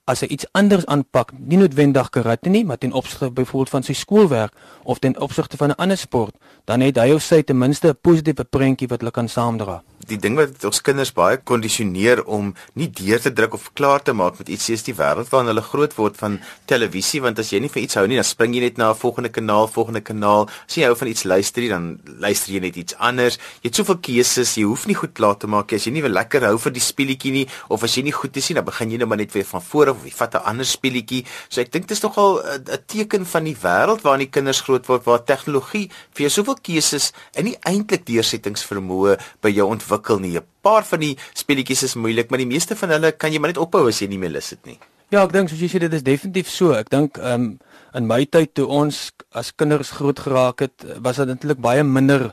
as 0.06 0.21
hy 0.21 0.27
iets 0.33 0.48
anders 0.57 0.86
aanpak, 0.86 1.31
nie 1.38 1.57
noodwendig 1.57 2.09
karate 2.09 2.50
nie, 2.50 2.65
maar 2.65 2.77
ten 2.77 2.94
opsigte 2.94 3.31
byvoorbeeld 3.31 3.69
van 3.69 3.83
sy 3.83 3.94
skoolwerk 3.94 4.53
of 4.83 5.00
ten 5.00 5.19
opsigte 5.19 5.57
van 5.57 5.69
'n 5.69 5.77
ander 5.77 5.98
sport, 5.98 6.36
dan 6.65 6.81
het 6.81 6.98
hy 6.98 7.12
of 7.12 7.21
sy 7.21 7.42
ten 7.42 7.57
minste 7.57 7.88
'n 7.88 7.98
positiewe 8.01 8.44
prentjie 8.44 8.88
wat 8.88 9.00
hulle 9.00 9.12
kan 9.12 9.30
saamdra 9.30 9.83
die 10.07 10.18
ding 10.18 10.36
wat 10.39 10.63
ons 10.65 10.81
kinders 10.81 11.12
baie 11.13 11.38
kondisioneer 11.38 12.24
om 12.25 12.53
nie 12.74 12.88
deur 12.88 13.19
te 13.19 13.31
druk 13.33 13.53
of 13.53 13.74
klaar 13.74 14.01
te 14.01 14.13
maak 14.13 14.39
met 14.39 14.50
iets 14.50 14.65
soos 14.69 14.83
die 14.83 14.95
wêreld 14.98 15.30
waarin 15.31 15.51
hulle 15.51 15.62
groot 15.62 15.94
word 15.98 16.18
van 16.18 16.39
televisie 16.69 17.21
want 17.21 17.39
as 17.39 17.51
jy 17.53 17.59
nie 17.59 17.69
vir 17.69 17.83
iets 17.83 17.98
hou 18.00 18.06
nie 18.07 18.19
dan 18.19 18.27
spring 18.27 18.56
jy 18.56 18.62
net 18.62 18.77
na 18.77 18.92
'n 18.92 18.95
volgende 18.95 19.30
kanaal, 19.30 19.68
volgende 19.68 20.01
kanaal. 20.01 20.50
As 20.68 20.75
jy 20.75 20.83
hou 20.83 20.95
van 20.95 21.07
iets 21.07 21.24
luister, 21.24 21.68
dan 21.69 22.00
luister 22.19 22.53
jy 22.53 22.59
net 22.59 22.75
iets 22.75 22.95
anders. 22.98 23.38
Jy 23.62 23.69
het 23.69 23.75
soveel 23.75 23.98
keuses, 23.98 24.56
jy 24.57 24.63
hoef 24.63 24.88
nie 24.88 24.95
goed 24.95 25.13
klaar 25.13 25.38
te 25.38 25.48
maak 25.48 25.74
as 25.74 25.86
jy 25.86 25.92
nie 25.92 26.01
wil 26.01 26.12
lekker 26.12 26.42
hou 26.44 26.57
vir 26.57 26.71
die 26.71 26.81
speletjie 26.81 27.31
nie 27.31 27.47
of 27.69 27.83
as 27.83 27.95
jy 27.95 28.04
nie 28.04 28.12
goed 28.12 28.36
is 28.38 28.50
nie, 28.50 28.56
dan 28.56 28.65
begin 28.65 28.92
jy 28.92 28.97
net 28.97 29.07
maar 29.07 29.18
net 29.18 29.33
weer 29.33 29.45
van 29.45 29.62
voor 29.62 29.89
af 29.89 29.97
of 29.97 30.06
jy 30.06 30.12
vat 30.12 30.36
'n 30.36 30.45
ander 30.45 30.65
speletjie. 30.65 31.25
So 31.50 31.62
ek 31.62 31.71
dink 31.71 31.88
dit 31.88 31.97
is 31.97 32.01
nogal 32.04 32.42
'n 32.42 32.83
teken 32.88 33.25
van 33.25 33.44
die 33.44 33.56
wêreld 33.56 34.01
waarin 34.01 34.25
die 34.25 34.30
kinders 34.30 34.62
groot 34.62 34.86
word 34.88 35.06
waar 35.06 35.24
tegnologie 35.24 35.89
vir 36.13 36.27
jou 36.27 36.30
soveel 36.30 36.57
keuses 36.62 37.12
en 37.36 37.45
nie 37.45 37.57
eintlik 37.62 38.06
deursettingsvermoë 38.06 39.18
by 39.42 39.50
jou 39.50 39.68
ontwikkel 39.68 39.91
ontwikkel 39.92 40.20
nie. 40.20 40.38
'n 40.38 40.46
Paar 40.62 40.84
van 40.84 41.00
die 41.00 41.18
speletjies 41.34 41.84
is 41.84 41.96
moeilik, 41.96 42.30
maar 42.30 42.40
die 42.40 42.48
meeste 42.48 42.76
van 42.76 42.90
hulle 42.90 43.12
kan 43.12 43.32
jy 43.32 43.40
maar 43.40 43.50
net 43.50 43.58
ophou 43.58 43.88
as 43.88 44.00
jy 44.00 44.08
nie 44.08 44.18
meer 44.18 44.32
lus 44.32 44.52
het 44.52 44.66
nie. 44.66 44.80
Ja, 45.10 45.24
ek 45.24 45.34
dink 45.34 45.50
soos 45.50 45.60
jy 45.60 45.68
sê 45.68 45.80
dit 45.80 45.94
is 45.94 46.04
definitief 46.04 46.48
so. 46.48 46.74
Ek 46.74 46.90
dink 46.90 47.18
ehm 47.18 47.34
um, 47.34 47.60
in 47.94 48.08
my 48.08 48.26
tyd 48.26 48.54
toe 48.54 48.68
ons 48.68 49.12
as 49.34 49.52
kinders 49.52 49.92
groot 49.92 50.18
geraak 50.20 50.62
het, 50.62 50.86
was 51.04 51.18
dit 51.18 51.28
eintlik 51.28 51.60
baie 51.60 51.84
minder 51.84 52.32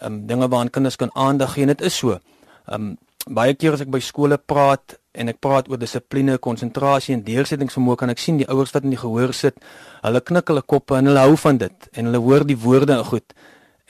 ehm 0.00 0.12
um, 0.12 0.26
dinge 0.26 0.48
waaraan 0.48 0.70
kinders 0.70 0.96
kan 0.96 1.10
aandag 1.14 1.54
gee 1.54 1.62
en 1.62 1.68
dit 1.68 1.82
is 1.82 1.96
so. 1.96 2.18
Ehm 2.68 2.74
um, 2.74 2.96
baie 3.26 3.54
keer 3.54 3.72
as 3.72 3.80
ek 3.80 3.90
by 3.90 4.00
skole 4.00 4.38
praat 4.38 4.98
en 5.12 5.28
ek 5.28 5.40
praat 5.40 5.68
oor 5.68 5.78
dissipline, 5.78 6.38
konsentrasie 6.38 7.14
en 7.14 7.22
deursettingsvermoë 7.24 7.96
kan 7.96 8.10
ek 8.10 8.18
sien 8.18 8.36
die 8.36 8.48
ouers 8.48 8.72
wat 8.74 8.84
in 8.84 8.90
die 8.90 9.00
gehoor 9.00 9.32
sit, 9.32 9.56
hulle 10.02 10.20
knik 10.20 10.48
hulle 10.48 10.62
koppe 10.62 10.96
en 10.98 11.06
hulle 11.06 11.20
hou 11.20 11.36
van 11.36 11.58
dit 11.58 11.88
en 11.92 12.04
hulle 12.04 12.20
hoor 12.20 12.44
die 12.44 12.56
woorde 12.56 13.04
goed 13.04 13.32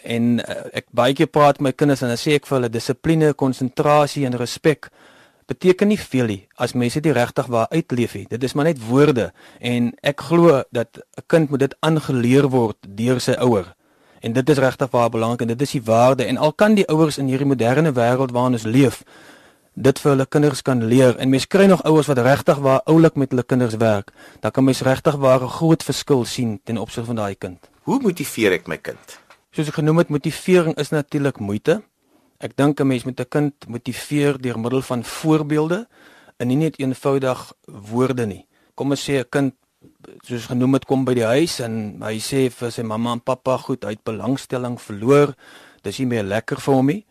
en 0.04 0.38
uh, 0.38 0.56
ek 0.80 0.86
baie 0.94 1.16
keer 1.16 1.30
praat 1.32 1.60
met 1.60 1.70
my 1.70 1.72
kinders 1.72 2.04
en 2.04 2.12
dan 2.12 2.20
sê 2.20 2.36
ek 2.38 2.46
vir 2.48 2.58
hulle 2.58 2.70
dissipline, 2.72 3.32
konsentrasie 3.34 4.26
en 4.28 4.36
respek 4.38 4.90
beteken 5.48 5.90
nie 5.92 6.00
veel 6.00 6.30
nie 6.30 6.40
as 6.56 6.72
mense 6.72 7.00
dit 7.04 7.12
regtig 7.12 7.48
waar 7.52 7.68
uitleef 7.72 8.14
nie. 8.16 8.26
Dit 8.30 8.44
is 8.44 8.54
maar 8.54 8.68
net 8.70 8.80
woorde 8.80 9.30
en 9.60 9.92
ek 10.02 10.20
glo 10.30 10.62
dat 10.72 10.98
'n 10.98 11.24
kind 11.26 11.50
moet 11.50 11.60
dit 11.60 11.74
aangeleer 11.80 12.48
word 12.48 12.76
deur 12.88 13.20
sy 13.20 13.36
ouer. 13.38 13.74
En 14.20 14.32
dit 14.32 14.48
is 14.48 14.58
regtig 14.58 14.90
waar 14.90 15.10
belangrik 15.10 15.40
en 15.40 15.48
dit 15.48 15.62
is 15.62 15.72
die 15.72 15.82
waarde 15.84 16.24
en 16.24 16.36
al 16.36 16.52
kan 16.52 16.74
die 16.74 16.88
ouers 16.88 17.18
in 17.18 17.28
hierdie 17.28 17.46
moderne 17.46 17.92
wêreld 17.92 18.32
waarin 18.32 18.52
ons 18.52 18.64
leef 18.64 19.04
dit 19.74 19.98
vir 19.98 20.10
hulle 20.10 20.26
kinders 20.26 20.62
kan 20.62 20.82
leer 20.86 21.16
en 21.18 21.30
mense 21.30 21.50
kry 21.50 21.66
nog 21.66 21.82
ouers 21.82 22.06
wat 22.06 22.18
regtig 22.22 22.58
waar 22.62 22.82
oulik 22.90 23.16
met 23.18 23.30
hulle 23.34 23.42
kinders 23.42 23.74
werk, 23.76 24.12
dan 24.40 24.50
kan 24.50 24.64
mens 24.64 24.82
regtig 24.86 25.16
waar 25.16 25.42
'n 25.42 25.48
groot 25.48 25.82
verskil 25.82 26.24
sien 26.24 26.60
ten 26.64 26.78
opsigte 26.78 27.06
van 27.06 27.16
daai 27.16 27.34
kind. 27.34 27.58
Hoe 27.82 28.00
motiveer 28.00 28.52
ek 28.52 28.66
my 28.66 28.76
kind? 28.76 29.18
Soos 29.54 29.68
ek 29.70 29.76
genoem 29.78 30.00
het, 30.00 30.08
motivering 30.10 30.74
is 30.82 30.88
natuurlik 30.90 31.36
moeite. 31.38 31.76
Ek 32.42 32.56
dink 32.58 32.80
'n 32.80 32.86
mens 32.90 33.04
moet 33.04 33.20
'n 33.20 33.28
kind 33.30 33.54
motiveer 33.68 34.34
deur 34.42 34.58
middel 34.58 34.82
van 34.82 35.04
voorbeelde 35.04 35.86
en 36.38 36.48
nie 36.48 36.56
net 36.56 36.78
eenvoudig 36.78 37.52
woorde 37.66 38.26
nie. 38.26 38.46
Kom 38.74 38.90
ons 38.90 39.04
sê 39.08 39.20
'n 39.20 39.28
kind 39.30 39.54
soos 40.26 40.46
genoem 40.46 40.72
het 40.72 40.84
kom 40.84 41.04
by 41.04 41.14
die 41.14 41.24
huis 41.24 41.60
en 41.60 42.02
hy 42.02 42.18
sê 42.18 42.50
vir 42.50 42.70
sy 42.70 42.82
mamma 42.82 43.12
en 43.12 43.20
pappa 43.20 43.56
goed, 43.58 43.84
hy 43.84 43.90
het 43.90 44.04
belangstelling 44.04 44.80
verloor. 44.80 45.34
Dis 45.82 45.98
nie 45.98 46.06
meer 46.06 46.24
lekker 46.24 46.60
vir 46.60 46.74
hom 46.74 46.86
nie. 46.86 47.06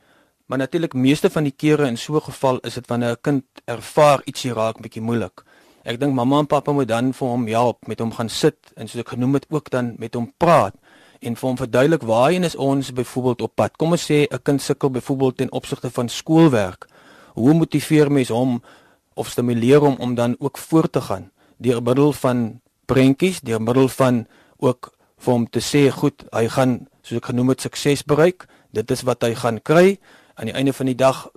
Maar 0.48 0.57
natuurlik 0.57 0.94
meeste 0.94 1.30
van 1.30 1.44
die 1.44 1.56
kere 1.56 1.88
in 1.88 1.98
so 1.98 2.16
'n 2.16 2.22
geval 2.22 2.60
is 2.63 2.74
dit 2.74 2.88
wanneer 2.88 3.12
'n 3.12 3.22
kind 3.22 3.45
ervaar 3.66 4.22
ietsie 4.25 4.54
raak 4.54 4.81
bietjie 4.81 5.01
moeilik. 5.01 5.44
Ek 5.86 5.98
dink 6.00 6.13
mamma 6.13 6.40
en 6.40 6.48
pappa 6.48 6.72
moet 6.72 6.88
dan 6.88 7.13
vir 7.13 7.28
hom 7.28 7.48
help 7.48 7.88
met 7.88 8.00
hom 8.00 8.12
gaan 8.12 8.30
sit 8.30 8.57
en 8.75 8.88
soos 8.88 9.00
ek 9.00 9.10
genoem 9.10 9.34
het 9.34 9.45
ook 9.50 9.69
dan 9.69 9.95
met 9.98 10.13
hom 10.13 10.34
praat 10.38 10.75
en 11.24 11.36
vir 11.36 11.48
hom 11.48 11.58
verduidelik 11.58 12.04
waarheen 12.08 12.44
is 12.44 12.56
ons 12.56 12.94
byvoorbeeld 12.94 13.42
op 13.42 13.56
pad. 13.56 13.78
Kom 13.78 13.92
ons 13.92 14.12
sê 14.12 14.28
'n 14.30 14.42
kind 14.44 14.62
sukkel 14.62 14.90
byvoorbeeld 14.90 15.38
ten 15.38 15.52
opsigte 15.52 15.90
van 15.90 16.10
skoolwerk. 16.10 16.88
Hoe 17.34 17.54
motiveer 17.54 18.12
mens 18.12 18.30
hom 18.30 18.62
of 19.14 19.30
stimuleer 19.30 19.80
hom 19.80 19.96
om 20.00 20.16
dan 20.16 20.36
ook 20.40 20.58
voort 20.58 20.92
te 20.92 21.02
gaan 21.02 21.31
deur 21.57 21.81
middel 21.83 22.14
van 22.14 22.59
prentjies, 22.86 23.42
deur 23.42 23.62
middel 23.62 23.88
van 23.88 24.26
ook 24.57 24.92
vir 25.24 25.33
hom 25.33 25.45
te 25.47 25.62
sê 25.64 25.88
goed, 25.92 26.26
hy 26.36 26.47
gaan 26.52 26.83
soos 27.04 27.21
ek 27.21 27.31
genoem 27.31 27.54
het 27.54 27.64
sukses 27.64 28.04
bereik. 28.04 28.47
Dit 28.76 28.92
is 28.92 29.04
wat 29.07 29.24
hy 29.24 29.33
gaan 29.36 29.62
kry 29.62 29.97
aan 30.36 30.50
die 30.50 30.56
einde 30.57 30.74
van 30.74 30.90
die 30.90 30.97
dag 30.97 31.28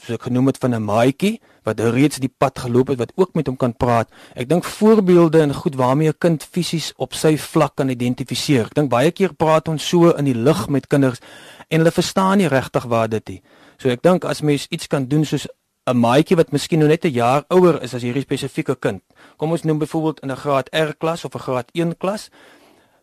soos 0.00 0.16
ek 0.16 0.22
genoem 0.28 0.46
het 0.46 0.58
van 0.58 0.74
'n 0.74 0.84
maatjie 0.84 1.40
wat 1.64 1.80
reeds 1.80 2.20
die 2.20 2.32
pad 2.38 2.58
geloop 2.58 2.88
het 2.88 2.98
wat 2.98 3.12
ook 3.16 3.34
met 3.34 3.46
hom 3.46 3.56
kan 3.56 3.76
praat. 3.76 4.08
Ek 4.34 4.48
dink 4.48 4.64
voorbeelde 4.64 5.40
en 5.40 5.54
goed 5.54 5.74
waarmee 5.74 6.08
'n 6.08 6.18
kind 6.18 6.42
fisies 6.42 6.92
op 6.96 7.14
sy 7.14 7.36
vlak 7.36 7.76
kan 7.76 7.88
identifiseer. 7.88 8.66
Ek 8.66 8.74
dink 8.74 8.90
baie 8.90 9.10
keer 9.10 9.34
praat 9.34 9.68
ons 9.68 9.88
so 9.88 10.10
in 10.10 10.24
die 10.24 10.34
lig 10.34 10.68
met 10.68 10.86
kinders 10.86 11.20
en 11.68 11.78
hulle 11.78 11.90
verstaan 11.90 12.38
nie 12.38 12.48
regtig 12.48 12.84
wat 12.84 13.10
dit 13.10 13.28
is. 13.28 13.40
So 13.78 13.88
ek 13.88 14.02
dink 14.02 14.24
as 14.24 14.42
mens 14.42 14.66
iets 14.70 14.86
kan 14.86 15.08
doen 15.08 15.24
soos 15.24 15.46
'n 15.86 15.96
maatjie 15.96 16.36
wat 16.36 16.52
miskien 16.52 16.78
nog 16.78 16.88
net 16.88 17.04
'n 17.04 17.12
jaar 17.12 17.44
ouer 17.48 17.82
is 17.82 17.94
as 17.94 18.02
hierdie 18.02 18.22
spesifieke 18.22 18.76
kind. 18.76 19.02
Kom 19.36 19.50
ons 19.50 19.62
noem 19.62 19.78
byvoorbeeld 19.78 20.20
in 20.20 20.30
'n 20.30 20.36
graad 20.36 20.68
R 20.72 20.94
klas 20.98 21.24
of 21.24 21.34
'n 21.34 21.38
graad 21.38 21.68
1 21.72 21.96
klas. 21.96 22.30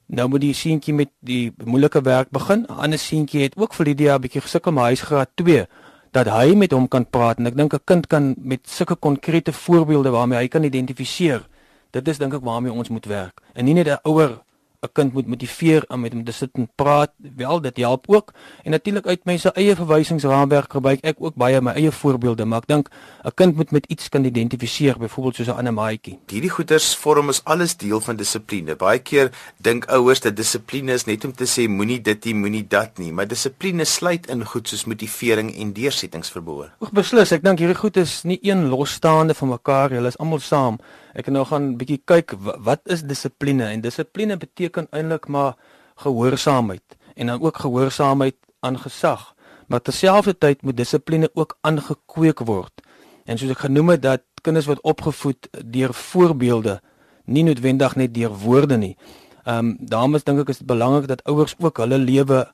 Nou 0.08 0.28
moet 0.28 0.42
die 0.42 0.54
seentjie 0.54 0.94
met 0.94 1.10
die 1.20 1.54
moeilike 1.66 2.02
werk 2.02 2.30
begin. 2.30 2.66
'n 2.70 2.74
Ander 2.74 3.00
seentjie 3.00 3.42
het 3.42 3.58
ook 3.58 3.74
vir 3.74 3.86
die 3.86 3.96
dia 3.96 4.16
'n 4.16 4.22
bietjie 4.22 4.42
gesukkel 4.42 4.72
maar 4.72 4.90
hy's 4.90 5.02
graad 5.02 5.30
2 5.36 5.68
dat 6.12 6.28
hy 6.28 6.56
met 6.56 6.72
hom 6.76 6.88
kan 6.88 7.06
praat 7.08 7.40
en 7.40 7.48
ek 7.48 7.56
dink 7.56 7.74
'n 7.74 7.86
kind 7.86 8.08
kan 8.08 8.36
met 8.38 8.68
sulke 8.68 8.96
konkrete 8.96 9.54
voorbeelde 9.54 10.10
waarmee 10.10 10.40
hy 10.40 10.48
kan 10.48 10.64
identifiseer. 10.64 11.48
Dit 11.92 12.08
is 12.08 12.18
dink 12.18 12.34
ek 12.34 12.44
waarmee 12.44 12.72
ons 12.72 12.90
moet 12.90 13.06
werk. 13.06 13.42
En 13.54 13.66
nie 13.66 13.74
net 13.74 13.88
'n 13.88 14.00
ouer 14.04 14.42
'n 14.82 14.90
kind 14.98 15.14
moet 15.14 15.28
motiveer 15.28 15.84
om 15.94 16.00
met 16.02 16.14
hom 16.14 16.24
te 16.26 16.32
sit 16.34 16.50
en 16.58 16.66
praat. 16.76 17.12
Wel, 17.36 17.62
dit 17.62 17.78
help 17.78 18.06
ook. 18.10 18.32
En 18.64 18.72
natuurlik 18.72 19.06
uit 19.06 19.26
my 19.26 19.38
eie 19.54 19.76
verwysingsraamwerk 19.76 20.72
gebruik 20.74 21.04
ek 21.06 21.20
ook 21.20 21.36
baie 21.36 21.62
my 21.62 21.76
eie 21.78 21.92
voorbeelde, 21.92 22.46
maar 22.46 22.64
ek 22.66 22.68
dink 22.68 22.90
'n 23.24 23.32
kind 23.36 23.56
moet 23.56 23.72
met 23.72 23.86
iets 23.86 24.10
kan 24.10 24.26
identifiseer, 24.26 24.98
byvoorbeeld 24.98 25.36
soos 25.36 25.48
'n 25.48 25.58
ander 25.58 25.74
maatjie. 25.74 26.18
Hierdie 26.28 26.50
goeters 26.50 26.96
vorm 26.96 27.30
is 27.30 27.44
alles 27.44 27.78
deel 27.78 28.02
van 28.02 28.16
dissipline. 28.16 28.76
Baie 28.76 29.00
keer 29.00 29.30
dink 29.58 29.86
ouers 29.86 30.20
dat 30.20 30.36
dissipline 30.36 30.94
is 30.94 31.06
net 31.06 31.26
om 31.26 31.34
te 31.34 31.46
sê 31.46 31.70
moenie 31.70 32.02
dit 32.02 32.26
nie, 32.26 32.34
moenie 32.36 32.68
dat 32.68 32.98
nie, 32.98 33.12
maar 33.12 33.28
dissipline 33.28 33.86
sluit 33.86 34.28
in 34.28 34.46
goed 34.46 34.68
soos 34.68 34.86
motivering 34.86 35.56
en 35.58 35.74
deursettingsvermoë. 35.74 36.72
Oek 36.82 36.92
beslis, 36.92 37.32
ek 37.32 37.44
dink 37.44 37.60
hierdie 37.60 37.78
goed 37.78 37.98
is 37.98 38.24
nie 38.24 38.40
een 38.42 38.68
losstaande 38.68 39.34
van 39.34 39.50
mekaar, 39.50 39.90
hulle 39.90 40.08
is 40.08 40.18
almal 40.18 40.40
saam. 40.40 40.80
Ek 41.14 41.28
nou 41.28 41.44
gaan 41.46 41.76
bietjie 41.78 42.02
kyk 42.06 42.36
wat 42.40 42.82
is 42.86 43.04
dissipline 43.04 43.68
en 43.68 43.82
dissipline 43.84 44.38
beteken 44.38 44.88
eintlik 44.92 45.28
maar 45.28 45.58
gehoorsaamheid 46.04 46.98
en 47.16 47.28
dan 47.28 47.42
ook 47.42 47.58
gehoorsaamheid 47.58 48.38
aan 48.60 48.80
gesag. 48.80 49.34
Maar 49.68 49.82
terselfdertyd 49.82 50.62
moet 50.62 50.78
dissipline 50.78 51.30
ook 51.34 51.58
aangekweek 51.62 52.40
word. 52.40 52.82
En 53.26 53.38
soos 53.38 53.52
ek 53.52 53.66
genoem 53.68 53.96
het 53.96 54.02
dat 54.02 54.24
kinders 54.42 54.66
word 54.66 54.82
opgevoed 54.88 55.50
deur 55.52 55.94
voorbeelde, 55.94 56.80
nie 57.26 57.44
noodwendig 57.44 57.96
net 57.96 58.14
deur 58.14 58.34
woorde 58.44 58.78
nie. 58.78 58.96
Ehm 59.44 59.58
um, 59.58 59.78
daarom 59.80 60.16
is 60.16 60.24
dink 60.24 60.42
ek 60.44 60.52
is 60.54 60.62
dit 60.62 60.68
belangrik 60.68 61.08
dat 61.08 61.24
ouers 61.30 61.56
ook 61.60 61.78
hulle 61.82 61.98
lewe 61.98 62.46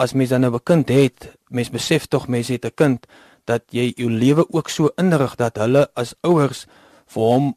as 0.00 0.14
mens 0.16 0.30
dan 0.30 0.40
nou 0.40 0.54
'n 0.54 0.62
kind 0.64 0.88
het, 0.88 1.36
mens 1.48 1.70
besef 1.70 2.06
tog 2.06 2.28
mens 2.28 2.48
het 2.48 2.64
'n 2.64 2.74
kind 2.74 3.06
dat 3.44 3.62
jy 3.70 3.92
jou 3.96 4.10
lewe 4.10 4.46
ook 4.48 4.68
so 4.68 4.90
inrig 4.96 5.34
dat 5.36 5.56
hulle 5.56 5.88
as 5.94 6.14
ouers 6.20 6.66
vir 7.06 7.22
hom 7.22 7.56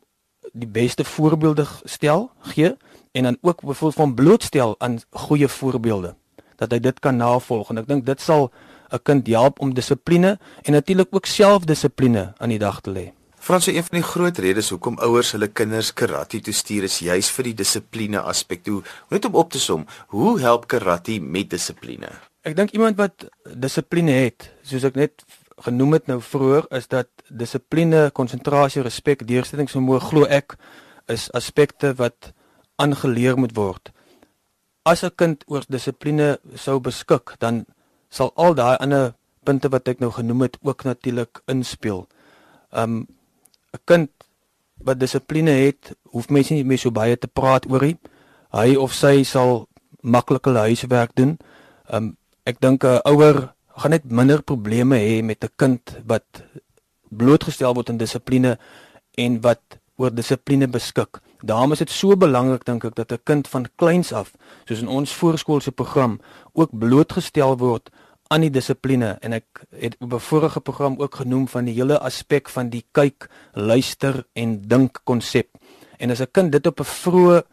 die 0.54 0.70
beste 0.70 1.04
voorbeelde 1.04 1.66
stel, 1.84 2.30
gee 2.54 2.76
en 3.12 3.24
dan 3.24 3.38
ook 3.42 3.62
byvoorbeeld 3.62 4.00
van 4.00 4.14
blootstel 4.14 4.76
aan 4.78 5.00
goeie 5.10 5.48
voorbeelde 5.48 6.16
dat 6.56 6.72
hy 6.72 6.80
dit 6.80 7.00
kan 7.02 7.18
navolg 7.18 7.70
en 7.74 7.82
ek 7.82 7.90
dink 7.90 8.06
dit 8.06 8.22
sal 8.22 8.52
'n 8.94 9.02
kind 9.04 9.28
help 9.28 9.60
om 9.60 9.74
dissipline 9.74 10.38
en 10.62 10.72
natuurlik 10.74 11.10
ook 11.12 11.26
selfdissipline 11.26 12.34
aan 12.38 12.50
die 12.50 12.60
dag 12.60 12.82
te 12.82 12.92
lê. 12.92 13.12
Frans, 13.44 13.68
een 13.68 13.84
van 13.84 13.98
die 14.00 14.08
groot 14.08 14.38
redes 14.38 14.70
hoekom 14.70 15.00
ouers 15.04 15.32
hulle 15.32 15.48
kinders 15.48 15.94
karate 15.94 16.40
toe 16.40 16.54
stuur 16.54 16.84
is 16.84 17.00
juis 17.00 17.30
vir 17.30 17.44
die 17.44 17.54
dissipline 17.54 18.22
aspek. 18.22 18.66
Hoe 18.66 18.84
net 19.10 19.26
om 19.26 19.36
op 19.36 19.50
te 19.52 19.60
som, 19.60 19.86
hoe 20.08 20.40
help 20.40 20.68
karate 20.68 21.20
met 21.20 21.50
dissipline? 21.50 22.08
Ek 22.48 22.56
dink 22.56 22.72
iemand 22.72 22.96
wat 22.98 23.28
dissipline 23.56 24.12
het, 24.12 24.48
soos 24.64 24.84
ek 24.88 24.96
net 24.96 25.26
genoem 25.66 25.98
het 25.98 26.08
nou 26.08 26.22
vroeër, 26.22 26.70
is 26.72 26.88
dat 26.88 27.10
dissipline, 27.30 28.12
konsentrasie, 28.12 28.84
respek, 28.84 29.24
deursettingsvermoë 29.28 30.00
glo 30.00 30.26
ek 30.30 30.58
is 31.12 31.30
aspekte 31.34 31.94
wat 32.00 32.34
aangeleer 32.82 33.38
moet 33.38 33.56
word. 33.56 33.92
As 34.86 35.04
'n 35.04 35.16
kind 35.16 35.44
oor 35.48 35.64
dissipline 35.70 36.38
sou 36.56 36.80
beskik, 36.80 37.40
dan 37.40 37.66
sal 38.10 38.32
al 38.36 38.54
daai 38.54 38.78
ander 38.80 39.14
punte 39.46 39.70
wat 39.70 39.88
ek 39.88 40.00
nou 40.00 40.12
genoem 40.12 40.42
het 40.42 40.58
ook 40.62 40.84
natuurlik 40.84 41.42
inspel. 41.48 42.08
Um 42.72 43.08
'n 43.74 43.82
kind 43.86 44.10
wat 44.84 45.00
dissipline 45.00 45.52
het, 45.52 45.96
hoef 46.12 46.30
mens 46.30 46.50
nie 46.50 46.64
meer 46.64 46.78
so 46.78 46.92
baie 46.92 47.18
te 47.18 47.28
praat 47.28 47.66
oor 47.70 47.82
hy. 47.82 47.98
Hy 48.52 48.76
of 48.76 48.94
sy 48.94 49.24
sal 49.24 49.68
makliker 50.02 50.56
huiswerk 50.56 51.16
doen. 51.16 51.40
Um 51.90 52.18
ek 52.46 52.60
dink 52.60 52.84
'n 52.84 53.02
ouer 53.06 53.54
gaan 53.78 53.92
net 53.92 54.06
minder 54.12 54.42
probleme 54.42 54.98
hê 54.98 55.24
met 55.24 55.44
'n 55.44 55.50
kind 55.56 55.82
wat 56.06 56.44
blootgestel 57.18 57.74
word 57.74 57.90
aan 57.90 57.98
dissipline 57.98 58.58
en 59.18 59.42
wat 59.42 59.80
oor 59.98 60.14
dissipline 60.14 60.68
beskik. 60.68 61.20
Daarom 61.44 61.72
is 61.72 61.84
dit 61.84 61.92
so 61.92 62.16
belangrik 62.18 62.66
dink 62.66 62.86
ek 62.86 62.96
dat 62.96 63.12
'n 63.12 63.24
kind 63.24 63.48
van 63.48 63.68
kleins 63.76 64.14
af, 64.14 64.34
soos 64.66 64.82
in 64.82 64.88
ons 64.88 65.14
voorskoolse 65.14 65.72
program, 65.72 66.20
ook 66.54 66.70
blootgestel 66.72 67.58
word 67.58 67.90
aan 68.28 68.42
die 68.42 68.50
dissipline 68.50 69.18
en 69.22 69.34
ek 69.34 69.66
het 69.80 69.96
op 70.00 70.14
'n 70.14 70.20
vorige 70.20 70.60
program 70.60 70.96
ook 70.98 71.16
genoem 71.16 71.48
van 71.48 71.66
die 71.66 71.74
hele 71.74 72.00
aspek 72.00 72.50
van 72.50 72.70
die 72.70 72.86
kyk, 72.92 73.30
luister 73.54 74.26
en 74.34 74.62
dink 74.62 75.02
konsep. 75.04 75.50
En 75.98 76.12
as 76.12 76.22
'n 76.22 76.32
kind 76.32 76.52
dit 76.52 76.68
op 76.68 76.80
'n 76.80 76.84
vroeë 76.84 77.44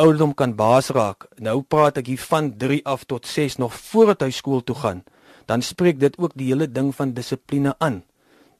ouderdom 0.00 0.34
kan 0.34 0.54
baas 0.54 0.88
raak, 0.88 1.28
nou 1.36 1.62
praat 1.62 1.96
ek 1.96 2.06
hier 2.06 2.18
van 2.18 2.56
3 2.56 2.86
af 2.86 3.04
tot 3.04 3.26
6 3.26 3.56
nog 3.56 3.74
voordat 3.74 4.20
hy 4.20 4.30
skool 4.30 4.64
toe 4.64 4.76
gaan, 4.76 5.04
dan 5.46 5.62
spreek 5.62 6.00
dit 6.00 6.18
ook 6.18 6.32
die 6.34 6.46
hele 6.46 6.72
ding 6.72 6.94
van 6.94 7.12
dissipline 7.12 7.74
aan. 7.78 8.02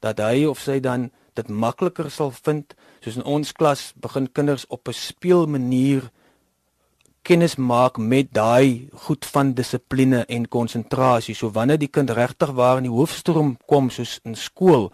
Dat 0.01 0.19
hy 0.19 0.45
of 0.49 0.61
sy 0.61 0.81
dan 0.81 1.11
dit 1.35 1.49
makliker 1.49 2.11
sal 2.11 2.33
vind 2.45 2.75
soos 3.01 3.17
in 3.17 3.25
ons 3.25 3.53
klas 3.53 3.93
begin 3.97 4.29
kinders 4.33 4.67
op 4.69 4.89
'n 4.89 4.93
speelmanier 4.93 6.11
kennis 7.23 7.57
maak 7.57 7.99
met 7.99 8.33
daai 8.33 8.89
goed 9.07 9.27
van 9.27 9.53
dissipline 9.55 10.25
en 10.29 10.49
konsentrasie. 10.49 11.35
So 11.35 11.51
wanneer 11.51 11.79
die 11.79 11.89
kind 11.89 12.11
regtig 12.11 12.51
waar 12.51 12.77
in 12.77 12.89
die 12.89 12.97
hoofstroom 12.97 13.57
kom 13.67 13.91
soos 13.91 14.19
in 14.25 14.35
skool, 14.35 14.91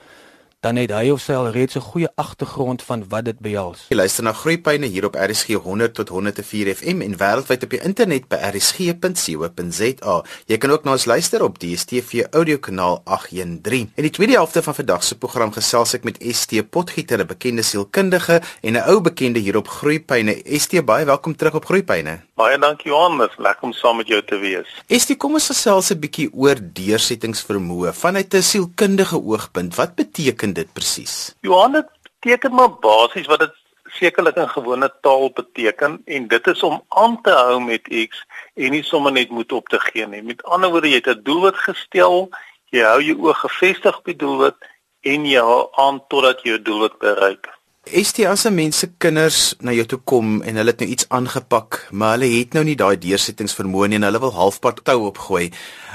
dan 0.61 0.77
het 0.81 0.91
hy 0.91 1.11
of 1.13 1.21
sy 1.21 1.35
al 1.37 1.51
reeds 1.53 1.77
'n 1.77 1.81
goeie 1.81 2.09
agtergrond 2.15 2.83
van 2.83 3.05
wat 3.09 3.25
dit 3.25 3.39
behels. 3.39 3.85
Jy 3.89 3.97
luister 3.97 4.25
na 4.25 4.33
Groepyne 4.33 4.87
hier 4.87 5.05
op 5.05 5.15
RSG 5.15 5.47
100 5.63 5.95
tot 5.95 6.09
104 6.09 6.75
FM 6.75 7.01
en 7.01 7.17
wêreldwyd 7.17 7.63
op 7.63 7.71
die 7.71 7.83
internet 7.83 8.29
by 8.29 8.37
rsg.co.za. 8.37 10.25
Jy 10.47 10.59
kan 10.59 10.71
ook 10.71 10.85
na 10.85 10.93
ons 10.93 11.05
luister 11.05 11.43
op 11.43 11.59
DStv 11.59 12.25
audiokanaal 12.31 13.01
813. 13.05 13.93
In 13.95 14.03
die 14.03 14.11
tweede 14.11 14.33
helfte 14.33 14.63
van 14.63 14.75
vandag 14.75 15.05
se 15.05 15.19
program 15.19 15.53
gesels 15.53 15.95
ek 15.95 16.05
met 16.05 16.19
ST 16.21 16.71
Potgieter, 16.71 17.21
'n 17.21 17.27
bekende 17.27 17.63
sielkundige 17.63 18.41
en 18.63 18.73
'n 18.73 18.89
ou 18.89 19.01
bekende 19.01 19.39
hier 19.39 19.57
op 19.57 19.69
Groepyne. 19.69 20.41
ST, 20.45 20.85
baie 20.85 21.05
welkom 21.05 21.37
terug 21.37 21.55
op 21.55 21.65
Groepyne. 21.65 22.21
Baie 22.35 22.59
dankie 22.59 22.91
Johan, 22.91 23.19
dit 23.19 23.31
is 23.31 23.37
lekker 23.39 23.63
om 23.63 23.73
saam 23.73 23.97
met 23.97 24.09
jou 24.09 24.23
te 24.25 24.39
wees. 24.39 24.83
ST, 24.89 25.17
kom 25.17 25.33
ons 25.33 25.47
gesels 25.47 25.91
'n 25.91 25.99
bietjie 25.99 26.29
oor 26.33 26.57
deursettingsvermoë 26.73 27.93
vanuit 27.93 28.35
'n 28.35 28.43
sielkundige 28.43 29.23
oogpunt. 29.23 29.75
Wat 29.75 29.95
beteken 29.95 30.46
dit 30.53 30.73
presies? 30.73 31.35
Johan, 31.41 31.73
dit 31.73 31.87
beteken 32.21 32.55
maar 32.55 32.71
basies 32.81 33.27
wat 33.27 33.39
dit 33.39 33.55
sekerlik 33.99 34.37
in 34.37 34.49
gewone 34.49 34.91
taal 35.01 35.31
beteken 35.35 36.01
en 36.05 36.29
dit 36.29 36.47
is 36.47 36.63
om 36.63 36.83
aan 36.89 37.21
te 37.23 37.31
hou 37.31 37.61
met 37.61 37.87
iets 37.87 38.25
en 38.55 38.71
nie 38.71 38.83
sommer 38.83 39.13
net 39.13 39.31
moet 39.31 39.53
op 39.53 39.69
te 39.69 39.81
gee 39.81 40.07
nie. 40.07 40.23
Met 40.23 40.43
ander 40.45 40.71
woorde, 40.71 40.91
jy 40.91 41.01
het 41.03 41.09
'n 41.17 41.23
doelwit 41.23 41.57
gestel, 41.57 42.29
jy 42.71 42.83
hou 42.83 43.03
jou 43.03 43.17
oë 43.19 43.35
gefestig 43.35 43.99
op 43.99 44.05
die 44.05 44.17
doelwit 44.17 44.57
en 45.01 45.27
jy 45.27 45.41
hou 45.41 45.69
aan 45.73 46.03
totdat 46.09 46.43
jy 46.43 46.51
jou 46.51 46.63
doelwit 46.63 46.99
bereik. 46.99 47.49
Is 47.87 48.13
dit 48.13 48.27
as 48.27 48.45
'n 48.47 48.55
mens 48.55 48.79
se 48.79 48.89
kinders 48.99 49.55
na 49.61 49.71
jou 49.73 49.87
toe 49.87 50.01
kom 50.05 50.43
en 50.43 50.57
hulle 50.57 50.71
het 50.71 50.81
nou 50.81 50.91
iets 50.91 51.09
aangepak, 51.09 51.89
maar 51.91 52.19
hulle 52.19 52.39
het 52.39 52.53
nou 52.53 52.65
nie 52.65 52.75
daai 52.75 52.99
deursettingsvermoë 52.99 53.89
nie 53.89 53.97
en 53.97 54.03
hulle 54.03 54.19
wil 54.19 54.33
halfpad 54.33 54.85
tou 54.85 55.07
opgooi. 55.07 55.53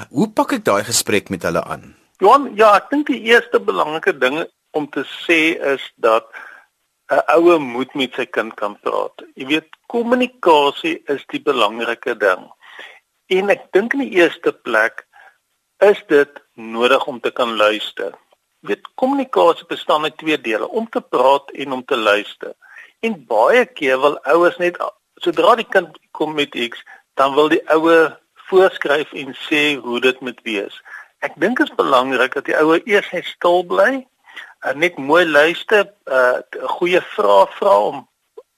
Hoe 0.10 0.30
pak 0.30 0.52
ek 0.54 0.64
daai 0.64 0.84
gesprek 0.84 1.30
met 1.30 1.44
hulle 1.44 1.64
aan? 1.64 2.01
Johan, 2.22 2.52
ja, 2.54 2.76
ek 2.78 2.92
dink 2.92 3.08
die 3.10 3.24
eerste 3.32 3.58
belangrike 3.66 4.12
ding 4.14 4.44
om 4.78 4.84
te 4.94 5.02
sê 5.26 5.58
is 5.72 5.86
dat 6.06 6.28
'n 7.10 7.24
ouer 7.36 7.58
moet 7.60 7.96
met 7.98 8.14
sy 8.14 8.26
kind 8.26 8.54
kan 8.60 8.76
praat. 8.86 9.24
Jy 9.34 9.46
weet, 9.50 9.70
kommunikasie 9.90 11.02
is 11.10 11.26
die 11.34 11.42
belangrike 11.42 12.14
ding. 12.26 12.46
En 13.38 13.50
ek 13.50 13.66
dink 13.74 13.98
in 13.98 14.06
die 14.06 14.22
eerste 14.22 14.54
plek 14.54 15.02
is 15.82 15.98
dit 16.14 16.30
nodig 16.54 17.08
om 17.08 17.20
te 17.20 17.32
kan 17.32 17.58
luister. 17.58 18.14
Jy 18.62 18.76
weet, 18.76 18.94
kommunikasie 19.02 19.66
bestaan 19.66 20.04
uit 20.04 20.18
twee 20.18 20.38
dele: 20.38 20.70
om 20.70 20.90
te 20.90 21.02
praat 21.02 21.50
en 21.52 21.72
om 21.72 21.84
te 21.86 21.98
luister. 21.98 22.54
En 23.02 23.26
baie 23.26 23.66
keer 23.66 23.98
wil 23.98 24.22
ouers 24.30 24.58
net 24.58 24.78
sodra 25.16 25.56
die 25.56 25.70
kind 25.70 25.98
kom 26.12 26.38
met 26.38 26.54
iets, 26.54 26.86
dan 27.18 27.34
wil 27.34 27.50
die 27.50 27.66
ouer 27.70 28.20
voorskryf 28.46 29.10
en 29.14 29.34
sê 29.50 29.76
hoe 29.82 30.00
dit 30.00 30.22
moet 30.22 30.42
wees. 30.44 30.82
Ek 31.22 31.36
dink 31.38 31.60
dit 31.62 31.70
is 31.70 31.76
belangrik 31.78 32.34
dat 32.34 32.48
die 32.50 32.58
ouer 32.58 32.82
eers 32.90 33.12
net 33.14 33.28
stil 33.30 33.62
bly 33.70 33.92
en 34.66 34.80
net 34.82 34.98
mooi 34.98 35.22
luister, 35.26 35.86
uh, 36.10 36.42
'n 36.42 36.64
uh, 36.66 36.70
goeie 36.78 37.02
vrae 37.14 37.46
vra 37.58 37.76
om 37.90 38.00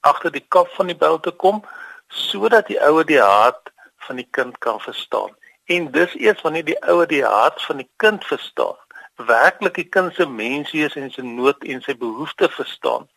agter 0.00 0.32
die 0.32 0.44
kop 0.48 0.70
van 0.76 0.88
die 0.88 0.96
bel 0.96 1.20
te 1.20 1.32
kom 1.44 1.60
sodat 2.08 2.70
die 2.72 2.80
ouer 2.80 3.04
die 3.04 3.20
hart 3.20 3.68
van 4.06 4.16
die 4.16 4.28
kind 4.30 4.58
kan 4.64 4.80
verstaan. 4.80 5.36
En 5.68 5.90
dis 5.92 6.16
eers 6.16 6.40
wanneer 6.40 6.64
die 6.64 6.80
ouer 6.88 7.06
die 7.06 7.24
hart 7.24 7.62
van 7.68 7.82
die 7.82 7.88
kind 7.96 8.24
verstaan, 8.24 8.76
werklik 9.16 9.74
die 9.74 9.88
kind 9.96 10.14
se 10.14 10.26
menswees 10.26 10.96
en 10.96 11.10
sy 11.12 11.24
nood 11.24 11.64
en 11.64 11.84
sy 11.84 11.96
behoeftes 11.96 12.56
verstaan. 12.56 13.08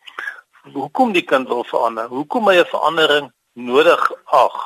Hoekom 0.72 1.12
die 1.16 1.24
kind 1.24 1.48
wil 1.48 1.64
verander? 1.64 2.08
Hoekom 2.12 2.48
hy 2.52 2.60
'n 2.60 2.72
verandering 2.72 3.32
nodig 3.52 4.12
ag? 4.24 4.56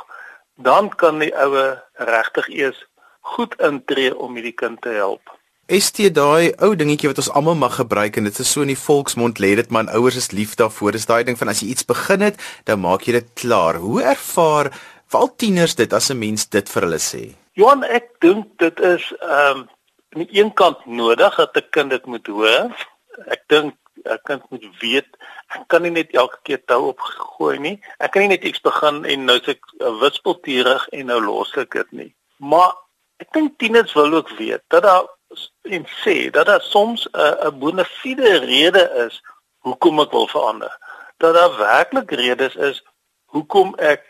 Dan 0.57 0.91
kan 0.91 1.19
die 1.19 1.35
ouer 1.35 1.83
regtig 1.95 2.49
eers 2.49 2.87
goed 3.23 3.55
intree 3.61 4.13
om 4.17 4.35
hierdie 4.39 4.57
kind 4.57 4.81
te 4.83 4.95
help. 4.97 5.33
Is 5.73 5.93
dit 5.95 6.13
daai 6.15 6.53
ou 6.61 6.75
dingetjie 6.77 7.09
wat 7.09 7.21
ons 7.23 7.31
almal 7.31 7.57
mag 7.57 7.77
gebruik 7.79 8.19
en 8.19 8.27
dit 8.29 8.39
is 8.43 8.51
so 8.51 8.65
in 8.67 8.73
die 8.73 8.79
volksmond 8.79 9.39
lê 9.41 9.55
dit 9.57 9.71
man 9.71 9.89
ouers 9.89 10.19
is 10.21 10.33
lief 10.37 10.57
daarvoor. 10.61 10.93
Dis 10.93 11.07
daai 11.07 11.23
ding 11.25 11.39
van 11.39 11.53
as 11.53 11.63
jy 11.63 11.71
iets 11.73 11.87
begin 11.89 12.25
het, 12.27 12.41
dan 12.69 12.83
maak 12.83 13.07
jy 13.07 13.17
dit 13.21 13.31
klaar. 13.39 13.79
Hoe 13.81 14.03
ervaar 14.03 14.73
veral 15.13 15.31
tieners 15.37 15.77
dit 15.79 15.93
as 15.93 16.11
'n 16.11 16.19
mens 16.19 16.49
dit 16.49 16.69
vir 16.69 16.83
hulle 16.83 16.99
sê? 16.99 17.23
Johan, 17.55 17.85
ek 17.85 18.21
dink 18.21 18.59
dit 18.59 18.81
is 18.81 19.13
ehm 19.21 19.63
um, 19.63 19.69
aan 20.13 20.27
die 20.27 20.41
een 20.41 20.53
kant 20.53 20.85
nodig 20.87 21.37
dat 21.37 21.57
'n 21.57 21.71
kind 21.71 21.91
dit 21.91 22.07
moet 22.07 22.27
hoor. 22.27 22.71
Ek 23.27 23.43
dink 23.49 23.75
'n 24.05 24.19
kind 24.25 24.43
moet 24.51 24.67
weet 24.81 25.09
ek 25.57 25.69
kan 25.73 25.85
nie 25.85 25.93
net 25.93 26.15
elke 26.17 26.39
keer 26.47 26.61
tou 26.69 26.93
opgooi 26.93 27.59
nie. 27.61 27.75
Ek 28.01 28.15
kan 28.15 28.25
nie 28.25 28.33
net 28.33 28.47
iets 28.49 28.63
begin 28.65 29.03
en 29.09 29.27
nou 29.29 29.39
sê 29.43 29.57
ek 29.57 29.69
wispelturig 30.01 30.87
en 30.97 31.11
nou 31.13 31.21
los 31.25 31.53
ek 31.61 31.77
dit 31.79 31.93
nie. 32.01 32.11
Maar 32.41 32.73
Ek 33.23 33.31
dink 33.37 33.59
tieners 33.59 33.93
wil 33.95 34.15
ook 34.19 34.31
weet 34.39 34.63
dat 34.75 34.83
daar 34.83 35.07
en 35.63 35.85
sê 36.03 36.31
dat 36.31 36.47
daar 36.47 36.65
soms 36.75 37.07
'n 37.11 37.37
'n 37.49 37.59
bonafide 37.59 38.39
rede 38.39 38.85
is 39.07 39.23
hoekom 39.67 40.01
ek 40.01 40.11
wil 40.11 40.27
verander. 40.29 40.73
Dat 41.17 41.35
daar 41.35 41.57
werklik 41.57 42.11
redes 42.11 42.55
is 42.55 42.83
hoekom 43.25 43.75
ek 43.79 44.03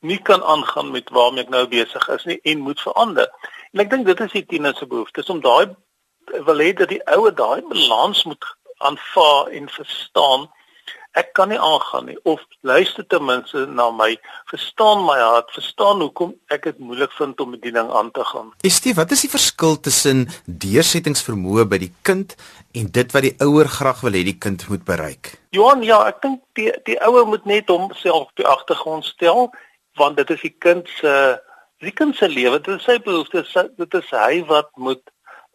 nie 0.00 0.22
kan 0.22 0.42
aangaan 0.42 0.90
met 0.90 1.10
waarmee 1.10 1.44
ek 1.44 1.48
nou 1.54 1.66
besig 1.68 2.08
is 2.08 2.24
nie 2.24 2.40
en 2.42 2.58
moet 2.58 2.80
verander. 2.80 3.28
En 3.72 3.80
ek 3.80 3.90
dink 3.90 4.06
dit 4.06 4.20
is 4.20 4.32
die 4.32 4.46
tieners 4.46 4.78
se 4.78 4.86
behoefte 4.86 5.24
om 5.32 5.40
daai 5.40 5.76
wil 6.48 6.58
hê 6.58 6.72
dat 6.72 6.88
die 6.88 7.04
ouer 7.14 7.34
daai 7.34 7.62
balans 7.62 8.24
moet 8.24 8.44
aanvaar 8.78 9.46
en 9.46 9.68
verstaan. 9.68 10.50
Ek 11.18 11.32
kan 11.36 11.50
nie 11.52 11.58
aangaan 11.58 12.06
nie 12.10 12.16
of 12.28 12.42
luister 12.66 13.06
ten 13.06 13.24
minste 13.26 13.64
na 13.66 13.88
my, 13.94 14.10
verstaan 14.50 15.02
my 15.06 15.16
hart, 15.18 15.50
verstaan 15.56 16.02
hoekom 16.04 16.34
ek 16.54 16.68
dit 16.68 16.78
moeilik 16.82 17.12
vind 17.18 17.40
om 17.42 17.52
met 17.54 17.62
die 17.64 17.74
ding 17.74 17.90
aan 17.90 18.10
te 18.14 18.24
gaan. 18.30 18.52
Estie, 18.66 18.94
wat 18.98 19.14
is 19.16 19.24
die 19.26 19.32
verskil 19.32 19.78
tussen 19.88 20.26
deursettingsvermoë 20.46 21.66
by 21.72 21.80
die 21.86 21.92
kind 22.06 22.36
en 22.78 22.92
dit 22.94 23.16
wat 23.16 23.26
die 23.26 23.34
ouer 23.44 23.70
graag 23.78 24.04
wil 24.06 24.18
hê 24.18 24.24
die 24.28 24.38
kind 24.38 24.66
moet 24.70 24.86
bereik? 24.88 25.34
Johan, 25.56 25.82
ja, 25.86 26.04
ek 26.10 26.22
dink 26.24 26.42
die 26.58 26.70
die 26.86 26.98
ouer 27.08 27.26
moet 27.28 27.46
net 27.48 27.70
homself 27.72 28.28
op 28.28 28.40
die 28.40 28.48
agtergrond 28.48 29.06
stel 29.08 29.48
want 29.98 30.18
dit 30.20 30.30
is 30.30 30.42
die 30.46 30.54
kind 30.62 30.86
se 31.00 31.12
die 31.82 31.94
kind 31.94 32.16
se 32.18 32.26
lewe, 32.26 32.58
dit 32.58 32.74
is 32.74 32.86
sy 32.86 32.96
behoeftes, 33.02 33.54
dit 33.78 33.92
is 33.94 34.10
hy 34.10 34.42
wat 34.48 34.70
moet 34.82 35.02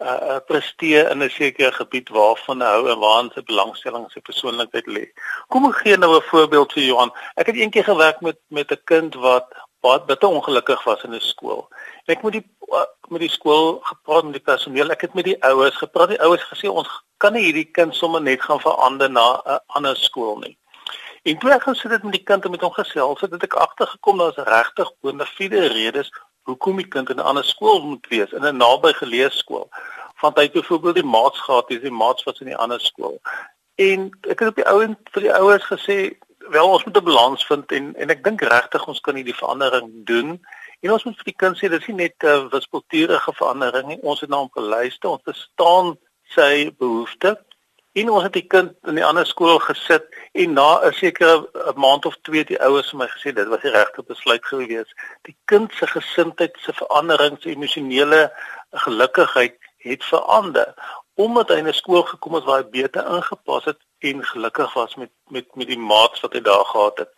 uh, 0.04 0.40
presteer 0.46 1.10
in 1.12 1.24
'n 1.24 1.30
sekere 1.30 1.72
gebied 1.72 2.10
waarvan 2.10 2.62
hy 2.62 2.68
hou 2.68 2.90
en 2.92 3.00
waar 3.00 3.30
sy 3.34 3.44
belangstelling 3.44 4.06
sy 4.12 4.20
persoonlikheid 4.20 4.88
lê. 4.88 5.06
Kom 5.48 5.66
ek 5.66 5.82
gee 5.84 5.98
nou 5.98 6.16
'n 6.16 6.30
voorbeeld 6.32 6.74
vir 6.74 6.84
Johan. 6.84 7.12
Ek 7.36 7.48
het 7.48 7.56
eendag 7.56 7.86
gewerk 7.86 8.22
met 8.22 8.38
met 8.48 8.72
'n 8.72 8.82
kind 8.86 9.16
wat 9.16 9.48
wat 9.82 10.06
bitter 10.06 10.30
ongelukkig 10.30 10.84
was 10.84 11.04
in 11.04 11.14
'n 11.16 11.20
skool. 11.20 11.68
Ek 12.06 12.22
moet 12.22 12.34
die 12.34 12.46
met 13.08 13.22
die 13.22 13.30
skool 13.30 13.80
gepraat 13.84 14.24
met 14.24 14.34
die 14.34 14.48
personeel. 14.52 14.90
Ek 14.90 15.02
het 15.02 15.14
met 15.14 15.26
die 15.26 15.44
ouers 15.44 15.76
gepraat. 15.76 16.10
Die 16.10 16.22
ouers 16.22 16.44
gesê 16.52 16.68
ons 16.70 16.90
kan 17.18 17.34
nie 17.34 17.44
hierdie 17.44 17.72
kind 17.72 17.96
sommer 17.96 18.22
net 18.22 18.42
gaan 18.42 18.60
verander 18.60 19.10
na 19.12 19.42
'n 19.46 19.60
ander 19.68 19.96
skool 19.96 20.38
nie. 20.38 20.58
En 21.24 21.38
toe 21.40 21.52
ek 21.56 21.64
gesit 21.64 21.92
het 21.92 22.04
met 22.04 22.18
die 22.18 22.24
kind 22.24 22.44
en 22.46 22.52
met 22.52 22.62
hom 22.62 22.72
gesels, 22.76 23.22
het 23.22 23.44
ek 23.44 23.54
agtergekom 23.54 24.18
daar's 24.20 24.36
regtig 24.36 24.90
bonafide 25.00 25.68
redes 25.72 26.12
hoekom 26.44 26.78
die 26.78 26.88
kind 26.88 27.10
in 27.10 27.18
'n 27.18 27.30
ander 27.30 27.46
skool 27.46 27.82
moet 27.82 28.08
wees, 28.08 28.32
in 28.32 28.46
'n 28.46 28.58
nabygeleë 28.58 29.30
skool. 29.32 29.70
Want 30.22 30.38
hy 30.38 30.44
het 30.44 30.54
byvoorbeeld 30.54 30.96
die 30.96 31.12
maats 31.16 31.40
gehad, 31.40 31.68
dis 31.68 31.82
die 31.82 31.92
maats 31.92 32.24
wat 32.24 32.40
in 32.40 32.48
die 32.48 32.58
ander 32.58 32.80
skool. 32.80 33.22
En 33.76 34.12
ek 34.22 34.40
het 34.40 34.48
op 34.48 34.56
die 34.56 34.68
ouens 34.68 34.98
vir 35.12 35.22
die 35.22 35.34
ouers 35.34 35.66
gesê, 35.66 36.18
wel 36.50 36.70
ons 36.70 36.84
moet 36.84 36.98
'n 36.98 37.04
balans 37.04 37.46
vind 37.46 37.72
en 37.72 37.96
en 37.96 38.10
ek 38.10 38.24
dink 38.24 38.42
regtig 38.42 38.88
ons 38.88 39.00
kan 39.00 39.16
hierdie 39.16 39.42
verandering 39.42 40.06
doen. 40.06 40.46
En 40.80 40.92
ons 40.92 41.04
moet 41.04 41.16
vir 41.16 41.26
die 41.32 41.42
kind 41.42 41.58
sê 41.58 41.70
dis 41.70 41.88
nie 41.88 41.96
net 41.96 42.16
'n 42.24 42.28
uh, 42.28 42.50
wispelturige 42.52 43.34
verandering 43.34 43.88
nie. 43.88 44.00
Ons 44.02 44.20
het 44.20 44.30
na 44.30 44.38
hom 44.38 44.52
geluister, 44.52 45.10
ons 45.10 45.24
verstaan 45.24 45.98
sy 46.24 46.72
behoeftes 46.78 47.38
En 47.94 48.10
ons 48.10 48.24
het 48.26 48.34
die 48.34 48.48
kind 48.50 48.72
in 48.90 48.98
die 48.98 49.06
ander 49.06 49.26
skool 49.30 49.60
gesit 49.62 50.06
en 50.42 50.54
na 50.58 50.70
'n 50.86 50.94
sekere 50.98 51.74
maand 51.76 52.06
of 52.10 52.16
twee 52.22 52.44
die 52.44 52.62
ouers 52.68 52.90
vir 52.90 53.00
my 53.00 53.08
gesê 53.08 53.34
dit 53.34 53.48
was 53.48 53.62
die 53.62 53.74
regte 53.76 54.04
besluit 54.04 54.46
gewees. 54.46 54.90
Die 55.22 55.36
kind 55.46 55.74
se 55.74 55.88
gesindheid, 55.88 56.58
se 56.60 56.74
verandering, 56.74 57.38
sy 57.42 57.50
emosionele 57.50 58.32
gelukkigheid 58.86 59.58
het 59.78 60.04
verander 60.04 60.74
omdat 61.16 61.50
hy 61.50 61.60
'n 61.62 61.74
skool 61.74 62.04
gekom 62.04 62.34
het 62.34 62.44
waar 62.44 62.64
hy 62.64 62.70
beter 62.70 63.06
ingepas 63.16 63.66
het 63.66 63.80
en 64.00 64.26
gelukkig 64.26 64.74
was 64.74 64.96
met 64.96 65.12
met 65.28 65.56
met 65.56 65.68
die 65.68 65.78
maats 65.78 66.20
wat 66.22 66.34
hy 66.34 66.42
daar 66.42 66.66
gehad 66.66 66.98
het. 66.98 67.12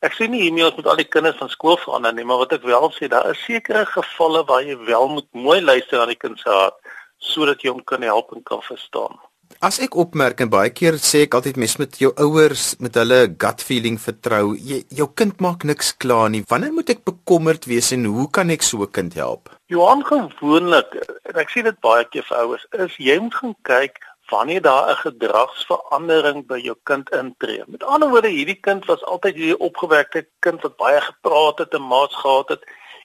Ek 0.00 0.14
sê 0.14 0.28
nie 0.28 0.40
hiermee 0.40 0.64
ons 0.64 0.76
moet 0.76 0.86
al 0.86 0.96
die 0.96 1.12
kinders 1.14 1.36
van 1.36 1.48
skool 1.48 1.76
verander 1.76 2.14
nie, 2.14 2.24
maar 2.24 2.38
wat 2.38 2.52
ek 2.52 2.62
wel 2.62 2.90
sê, 2.92 3.08
daar 3.08 3.30
is 3.30 3.44
sekere 3.44 3.86
gevalle 3.86 4.44
waar 4.44 4.62
jy 4.62 4.76
wel 4.78 5.08
moet 5.08 5.28
mooi 5.32 5.60
luister 5.60 5.98
na 5.98 6.06
die 6.06 6.22
kind 6.24 6.38
se 6.38 6.48
hart 6.48 6.74
sodat 7.18 7.62
jy 7.62 7.70
hom 7.70 7.84
kan 7.84 8.02
help 8.02 8.32
en 8.32 8.42
kan 8.42 8.62
verstaan. 8.62 9.20
As 9.64 9.78
ek 9.80 9.94
opmerk 9.96 10.42
en 10.44 10.50
baie 10.52 10.68
keer 10.76 10.98
sê 11.00 11.22
ek 11.24 11.38
altyd 11.38 11.56
mes 11.62 11.74
met 11.80 11.94
jou 11.96 12.10
ouers 12.20 12.64
met 12.84 12.98
hulle 13.00 13.20
gut 13.40 13.62
feeling 13.64 13.94
vertrou. 14.02 14.50
Jy, 14.60 14.82
jou 14.92 15.06
kind 15.16 15.40
maak 15.40 15.64
niks 15.64 15.94
klaar 16.04 16.26
nie. 16.34 16.42
Wanneer 16.50 16.74
moet 16.76 16.92
ek 16.92 17.00
bekommerd 17.08 17.64
wees 17.70 17.88
en 17.96 18.04
hoe 18.12 18.26
kan 18.28 18.52
ek 18.52 18.66
so 18.68 18.84
'n 18.84 18.92
kind 18.92 19.16
help? 19.16 19.48
Johan 19.72 20.04
gewoonlik 20.04 20.92
en 21.30 21.40
ek 21.40 21.48
sien 21.48 21.64
dit 21.64 21.80
baie 21.80 22.04
keer 22.04 22.26
vir 22.28 22.38
ouers 22.42 22.66
is 22.72 22.92
jy 22.98 23.16
moet 23.18 23.34
gaan 23.40 23.56
kyk 23.62 23.96
wanneer 24.28 24.60
daar 24.60 24.90
'n 24.90 25.02
gedragsverandering 25.06 26.46
by 26.46 26.60
jou 26.60 26.76
kind 26.84 27.08
intree. 27.10 27.64
Met 27.66 27.84
ander 27.84 28.10
woorde, 28.10 28.28
hierdie 28.28 28.60
kind 28.60 28.84
was 28.84 29.02
altyd 29.04 29.34
hierdie 29.34 29.60
opgewekte 29.60 30.26
kind 30.40 30.60
wat 30.60 30.76
baie 30.76 31.00
gepraat 31.00 31.58
het 31.58 31.72
en 31.74 31.88
maats 31.88 32.14
gehad 32.14 32.48
het 32.48 32.62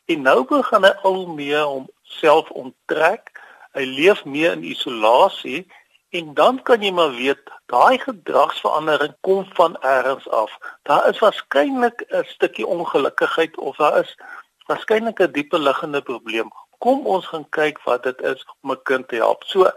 en 0.07 0.21
nou 0.21 0.43
begin 0.43 0.83
hy 0.83 0.93
al 1.03 1.25
meer 1.27 1.63
homself 1.63 2.51
onttrek. 2.51 3.31
Hy 3.71 3.85
leef 3.85 4.25
meer 4.25 4.51
in 4.51 4.63
isolasie 4.63 5.67
En 6.09 6.33
dan 6.33 6.61
kan 6.61 6.81
jy 6.81 6.89
maar 6.91 7.11
weet, 7.13 7.41
daai 7.69 7.99
gedragsverandering 8.01 9.13
kom 9.21 9.45
van 9.53 9.75
elders 9.81 10.29
af. 10.29 10.57
Daar 10.89 11.09
is 11.09 11.19
waarskynlik 11.19 12.01
'n 12.07 12.23
stukkie 12.25 12.65
ongelukkigheid 12.65 13.57
of 13.57 13.75
daar 13.77 13.99
is 13.99 14.17
waarskynlik 14.65 15.19
'n 15.21 15.31
dieper 15.31 15.59
liggende 15.59 16.01
probleem. 16.01 16.49
Kom 16.77 17.05
ons 17.05 17.27
gaan 17.27 17.49
kyk 17.49 17.83
wat 17.83 18.03
dit 18.03 18.21
is 18.21 18.47
om 18.61 18.71
'n 18.71 18.81
kind 18.83 19.07
te 19.07 19.15
help. 19.15 19.43
So 19.43 19.69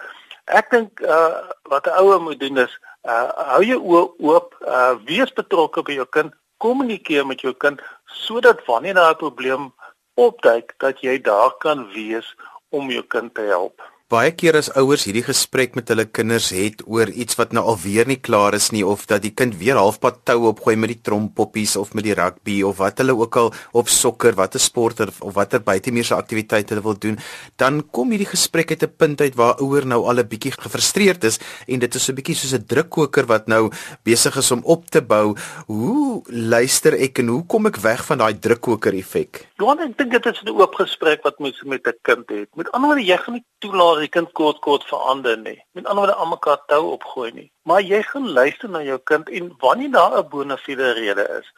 ek 0.45 0.71
dink 0.71 1.01
uh 1.01 1.37
wat 1.63 1.87
'n 1.87 1.99
ouer 2.01 2.21
moet 2.23 2.41
doen 2.41 2.57
is 2.57 2.79
uh 3.03 3.31
hou 3.53 3.65
jou 3.65 3.81
oë 3.81 4.13
oop, 4.19 4.57
uh 4.61 4.95
wees 5.05 5.33
betrokke 5.33 5.83
by 5.83 5.93
jou 5.93 6.07
kind, 6.07 6.33
kommunikeer 6.57 7.27
met 7.27 7.41
jou 7.41 7.53
kind 7.53 7.81
sodat 8.05 8.65
wanneer 8.65 8.95
daar 8.95 9.13
'n 9.13 9.25
probleem 9.25 9.75
opduik 10.15 10.75
dat 10.79 11.01
jy 11.01 11.21
daar 11.21 11.57
kan 11.59 11.93
wees 11.93 12.37
om 12.69 12.91
jou 12.91 13.03
kind 13.03 13.35
te 13.35 13.43
help 13.43 13.92
baie 14.13 14.33
keer 14.37 14.59
as 14.59 14.69
ouers 14.77 15.07
hierdie 15.09 15.25
gesprek 15.25 15.77
met 15.79 15.89
hulle 15.89 16.05
kinders 16.05 16.51
het 16.53 16.83
oor 16.85 17.09
iets 17.09 17.39
wat 17.39 17.55
nou 17.57 17.63
alweer 17.71 18.05
nie 18.11 18.19
klaar 18.21 18.53
is 18.59 18.67
nie 18.75 18.83
of 18.85 19.07
dat 19.09 19.23
die 19.25 19.33
kind 19.33 19.55
weer 19.57 19.79
halfpad 19.81 20.19
tou 20.29 20.51
opgooi 20.51 20.75
met 20.77 20.93
die 20.93 20.99
trompoppies 21.09 21.79
of 21.81 21.95
met 21.97 22.05
die 22.05 22.17
rugby 22.19 22.59
of 22.69 22.77
wat 22.83 23.01
hulle 23.01 23.15
ook 23.17 23.39
al 23.41 23.49
op 23.79 23.89
sokker, 23.89 24.37
watter 24.37 24.61
sport 24.61 25.01
of 25.01 25.23
watter 25.39 25.63
buitemuurse 25.65 26.13
aktiwiteit 26.13 26.75
hulle 26.75 26.85
wil 26.85 26.99
doen, 27.01 27.17
dan 27.57 27.81
kom 27.89 28.13
hierdie 28.13 28.29
gesprek 28.29 28.75
uit 28.75 28.85
'n 28.85 28.93
punt 29.01 29.21
uit 29.25 29.35
waar 29.35 29.57
ouer 29.65 29.87
nou 29.87 30.05
al 30.05 30.21
'n 30.21 30.29
bietjie 30.29 30.53
gefrustreerd 30.61 31.25
is 31.25 31.41
en 31.67 31.79
dit 31.79 31.95
is 31.95 32.05
so 32.05 32.13
'n 32.13 32.17
bietjie 32.21 32.37
soos 32.37 32.53
'n 32.53 32.67
drukkoker 32.67 33.25
wat 33.27 33.49
nou 33.49 33.73
besig 34.05 34.37
is 34.37 34.51
om 34.51 34.61
op 34.65 34.91
te 34.91 35.01
bou. 35.01 35.35
Hoe 35.67 36.23
luister 36.27 36.93
ek 36.93 37.19
en 37.19 37.29
hoe 37.29 37.47
kom 37.47 37.67
ek 37.67 37.81
weg 37.81 38.05
van 38.05 38.19
daai 38.19 38.39
drukkoker 38.39 38.93
effek? 38.93 39.49
Ja, 39.57 39.73
ek 39.73 39.97
dink 39.97 40.11
dit 40.13 40.27
is 40.27 40.43
'n 40.43 40.49
oop 40.51 40.75
gesprek 40.75 41.23
wat 41.23 41.39
mens 41.39 41.63
met 41.65 41.87
'n 41.87 41.97
kind 42.03 42.29
het. 42.29 42.49
Met 42.57 42.71
ander 42.73 42.91
woorde, 42.91 43.07
jy 43.07 43.17
gaan 43.17 43.35
nie 43.35 43.45
toelaat 43.59 44.02
die 44.03 44.13
kind 44.13 44.33
kort 44.39 44.61
kort 44.65 44.85
verander 44.91 45.37
nie. 45.39 45.59
Met 45.73 45.87
ander 45.87 46.05
woorde 46.05 46.21
almekaar 46.25 46.61
tou 46.67 46.93
opgooi 46.93 47.31
nie. 47.33 47.51
Maar 47.69 47.83
jy 47.83 48.03
gaan 48.03 48.29
luister 48.29 48.71
na 48.71 48.83
jou 48.83 48.99
kind 49.11 49.29
en 49.29 49.55
wanneer 49.59 49.91
daar 49.91 50.19
'n 50.19 50.29
bonafide 50.29 50.93
rede 50.93 51.29
is 51.41 51.53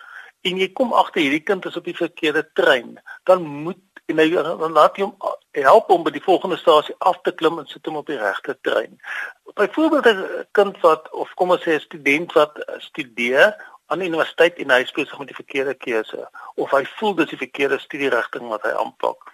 en 0.45 0.61
jy 0.61 0.69
kom 0.77 0.93
agter 0.93 1.23
hierdie 1.25 1.43
kind 1.43 1.65
is 1.67 1.77
op 1.77 1.85
die 1.85 1.97
verkeerde 1.97 2.45
trein, 2.53 3.01
dan 3.25 3.43
moet 3.43 3.81
en 4.13 4.19
hy 4.21 4.27
dan 4.35 4.75
laat 4.77 4.99
jy 4.99 5.07
hom 5.07 5.15
help 5.57 5.93
om 5.95 6.03
by 6.05 6.13
die 6.13 6.25
volgende 6.25 6.59
stasie 6.61 6.95
af 7.09 7.21
te 7.25 7.33
klim 7.33 7.59
en 7.59 7.69
sit 7.71 7.87
hom 7.89 7.97
op 7.97 8.11
die 8.11 8.19
regte 8.21 8.57
trein. 8.67 8.99
Byvoorbeeld 9.57 10.07
'n 10.07 10.47
kind 10.53 10.81
wat 10.81 11.11
of 11.13 11.33
kom 11.35 11.51
ons 11.51 11.65
sê 11.65 11.77
'n 11.77 11.81
student 11.81 12.33
wat 12.33 12.53
studeer 12.79 13.57
aan 13.87 13.99
die 13.99 14.09
universiteit 14.09 14.59
en 14.59 14.71
hy 14.71 14.85
spesifiek 14.85 15.19
met 15.19 15.29
die 15.29 15.43
verkeerde 15.43 15.75
keuse 15.75 16.29
of 16.57 16.71
hy 16.71 16.85
voel 16.85 17.15
dis 17.15 17.33
die 17.33 17.45
verkeerde 17.47 17.79
studierigting 17.79 18.49
wat 18.49 18.63
hy 18.63 18.73
aanpak. 18.77 19.33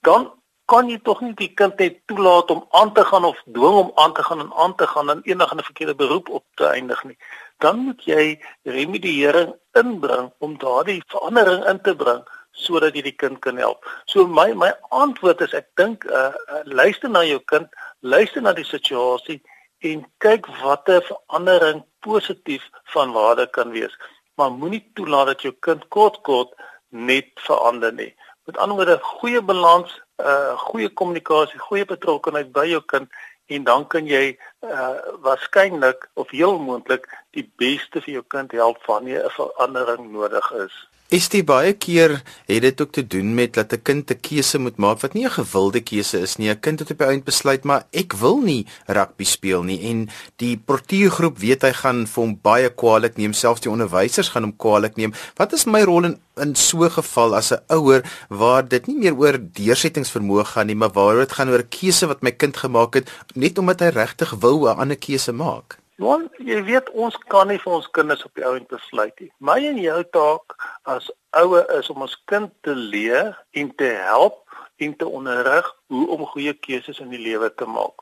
Dan 0.00 0.30
kan 0.72 0.88
jy 0.88 0.98
tog 1.04 1.20
nie 1.20 1.34
die 1.36 1.50
kind 1.60 1.80
net 1.82 1.98
toelaat 2.08 2.50
om 2.54 2.62
aan 2.78 2.92
te 2.96 3.02
gaan 3.04 3.26
of 3.28 3.40
dwing 3.56 3.74
hom 3.78 3.90
aan 4.00 4.14
te 4.16 4.22
gaan 4.24 4.40
en 4.40 4.52
aan 4.64 4.74
te 4.80 4.86
gaan 4.92 5.10
en 5.12 5.20
enige 5.28 5.54
'n 5.56 5.66
verkeerde 5.68 5.94
beroep 6.02 6.28
op 6.38 6.44
te 6.60 6.64
eindig 6.66 7.04
nie. 7.04 7.18
Dan 7.58 7.76
moet 7.86 8.04
jy 8.04 8.40
remediering 8.64 9.52
inbring 9.80 10.30
om 10.38 10.56
daardie 10.58 11.02
verandering 11.06 11.64
in 11.72 11.80
te 11.80 11.94
bring 11.96 12.22
sodat 12.52 12.96
jy 12.96 13.02
die 13.02 13.18
kind 13.22 13.38
kan 13.40 13.56
help. 13.56 13.84
So 14.06 14.26
my 14.26 14.52
my 14.54 14.72
antwoord 14.88 15.40
is 15.40 15.52
ek 15.52 15.68
dink 15.76 16.04
uh, 16.04 16.32
uh 16.52 16.62
luister 16.64 17.10
na 17.10 17.22
jou 17.24 17.40
kind, 17.52 17.68
luister 18.00 18.42
na 18.42 18.52
die 18.52 18.64
situasie 18.64 19.42
en 19.80 20.06
kyk 20.18 20.48
watter 20.62 21.02
verandering 21.02 21.84
positief 22.00 22.64
van 22.94 23.12
waarde 23.12 23.46
kan 23.46 23.70
wees. 23.70 23.92
Maar 24.36 24.50
moenie 24.50 24.90
toelaat 24.94 25.26
dat 25.26 25.42
jou 25.42 25.54
kind 25.60 25.88
kort 25.88 26.22
kort 26.22 26.56
net 26.88 27.28
verander 27.34 27.92
nie. 27.92 28.14
Met 28.44 28.56
ander 28.56 28.76
woorde, 28.76 28.98
goeie 29.02 29.42
balans 29.42 30.00
uh 30.22 30.58
goeie 30.68 30.88
kommunikasie, 30.88 31.58
goeie 31.58 31.84
betrokkenheid 31.84 32.52
by 32.52 32.66
jou 32.70 32.82
kind 32.86 33.10
en 33.46 33.64
dan 33.64 33.86
kan 33.86 34.06
jy 34.06 34.38
uh 34.60 34.96
waarskynlik 35.24 36.08
of 36.14 36.30
heel 36.30 36.58
moontlik 36.58 37.08
die 37.36 37.46
beste 37.56 38.00
vir 38.00 38.14
jou 38.18 38.24
kind 38.28 38.52
help 38.52 38.84
wanneer 38.86 39.24
'n 39.24 39.36
verandering 39.38 40.12
nodig 40.12 40.52
is. 40.52 40.74
Is 41.12 41.26
dit 41.28 41.44
baie 41.44 41.74
keer 41.76 42.14
het 42.48 42.62
dit 42.64 42.78
ook 42.80 42.92
te 42.96 43.02
doen 43.04 43.34
met 43.36 43.52
dat 43.52 43.72
'n 43.72 43.82
kind 43.82 44.10
'n 44.10 44.20
keuse 44.20 44.58
moet 44.58 44.76
maak 44.76 45.00
wat 45.00 45.12
nie 45.12 45.26
'n 45.26 45.30
gewilde 45.30 45.80
keuse 45.80 46.18
is 46.20 46.36
nie. 46.36 46.48
'n 46.48 46.60
Kind 46.60 46.78
het 46.78 46.90
op 46.90 46.98
die 46.98 47.06
eind 47.06 47.24
besluit 47.24 47.64
maar 47.64 47.84
ek 47.92 48.12
wil 48.12 48.40
nie 48.40 48.66
rugby 48.86 49.24
speel 49.24 49.62
nie 49.62 49.80
en 49.90 50.08
die 50.36 50.56
portuïergroep 50.56 51.38
weet 51.38 51.62
hy 51.62 51.72
gaan 51.72 52.06
vir 52.06 52.22
hom 52.22 52.38
baie 52.42 52.70
kwaadlik 52.70 53.16
neem, 53.16 53.32
selfs 53.32 53.60
die 53.60 53.70
onderwysers 53.70 54.28
gaan 54.28 54.42
hom 54.42 54.56
kwaadlik 54.56 54.96
neem. 54.96 55.12
Wat 55.36 55.52
is 55.52 55.66
my 55.66 55.82
rol 55.82 56.04
in 56.04 56.18
in 56.36 56.54
so 56.54 56.84
'n 56.84 56.90
geval 56.90 57.34
as 57.34 57.52
'n 57.52 57.60
ouer 57.68 58.02
waar 58.28 58.68
dit 58.68 58.86
nie 58.86 58.96
meer 58.96 59.14
oor 59.14 59.38
deursettingsvermoë 59.38 60.44
gaan 60.44 60.66
nie, 60.66 60.76
maar 60.76 60.92
waar 60.92 61.16
dit 61.16 61.32
gaan 61.32 61.50
oor 61.50 61.58
'n 61.58 61.68
keuse 61.68 62.06
wat 62.06 62.22
my 62.22 62.30
kind 62.32 62.56
gemaak 62.56 62.94
het 62.94 63.10
net 63.34 63.58
omdat 63.58 63.80
hy 63.80 63.88
regtig 63.88 64.30
wou 64.40 64.64
'n 64.64 64.78
ander 64.78 64.96
keuse 64.96 65.32
maak? 65.32 65.81
Want 66.00 66.32
jy 66.40 66.62
weet 66.64 66.88
ons 66.96 67.16
kan 67.28 67.48
nie 67.48 67.58
vir 67.60 67.72
ons 67.72 67.88
kinders 67.90 68.24
op 68.24 68.34
die 68.34 68.44
ou 68.46 68.54
end 68.56 68.68
besluit 68.68 69.12
nie. 69.20 69.30
My 69.38 69.58
en 69.68 69.78
jou 69.78 69.98
taak 70.16 70.54
as 70.88 71.10
ouer 71.36 71.68
is 71.78 71.90
om 71.92 72.02
ons 72.06 72.16
kind 72.30 72.52
te 72.64 72.74
leer 72.74 73.36
en 73.52 73.74
te 73.76 73.90
help 74.08 74.40
en 74.80 74.96
te 74.96 75.06
onderrig 75.06 75.68
hoe 75.92 76.06
om 76.16 76.24
goeie 76.32 76.54
keuses 76.64 77.00
in 77.04 77.12
die 77.12 77.20
lewe 77.20 77.52
te 77.54 77.66
maak. 77.66 77.94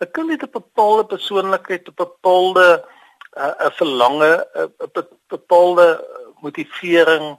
'n 0.00 0.10
Kind 0.12 0.30
het 0.30 0.42
'n 0.42 0.52
bepaalde 0.52 1.04
persoonlikheid, 1.06 1.88
'n 1.88 1.94
bepaalde 1.96 2.84
'n 3.36 3.72
verlange 3.80 4.32
'n 4.56 5.06
bepaalde 5.28 5.86
motivering 6.40 7.36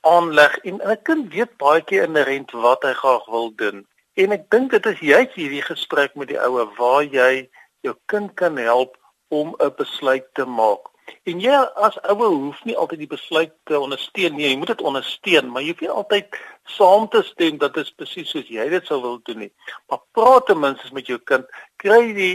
aanleg 0.00 0.58
en 0.64 0.80
'n 0.82 1.02
kind 1.02 1.32
weet 1.32 1.56
baie 1.56 1.82
keer 1.82 2.02
inherent 2.02 2.50
wat 2.52 2.82
hy 2.82 2.92
graag 2.92 3.24
wil 3.26 3.52
doen. 3.54 3.86
En 4.14 4.32
ek 4.32 4.50
dink 4.50 4.70
dit 4.70 4.86
is 4.86 5.00
juist 5.00 5.34
hierdie 5.34 5.62
gesprek 5.62 6.14
met 6.14 6.28
die 6.28 6.40
ouer 6.40 6.68
waar 6.76 7.04
jy 7.04 7.48
jou 7.80 7.94
kind 8.06 8.34
kan 8.34 8.56
help 8.56 8.99
om 9.30 9.54
'n 9.58 9.74
besluit 9.76 10.26
te 10.34 10.44
maak. 10.44 10.90
En 11.24 11.40
jy 11.42 11.56
as 11.86 11.98
ouer 12.12 12.30
hoef 12.30 12.60
nie 12.64 12.76
altyd 12.76 13.02
die 13.04 13.10
besluit 13.10 13.52
te 13.68 13.78
ondersteun 13.78 14.36
nie. 14.36 14.46
Jy 14.48 14.56
moet 14.60 14.72
dit 14.72 14.84
ondersteun, 14.90 15.50
maar 15.50 15.62
jy 15.62 15.72
hoef 15.74 15.82
nie 15.84 15.90
altyd 16.02 16.38
saam 16.76 17.08
te 17.08 17.22
stem 17.26 17.58
dat 17.58 17.74
dit 17.74 17.90
presies 17.98 18.30
soos 18.30 18.48
jy 18.48 18.68
dit 18.72 18.86
sou 18.86 19.00
wil 19.02 19.18
doen 19.28 19.42
nie. 19.44 19.50
Maar 19.90 20.00
praat 20.16 20.46
ten 20.46 20.60
minste 20.62 20.94
met 20.94 21.10
jou 21.10 21.18
kind, 21.30 21.46
kry 21.82 22.00
die 22.16 22.34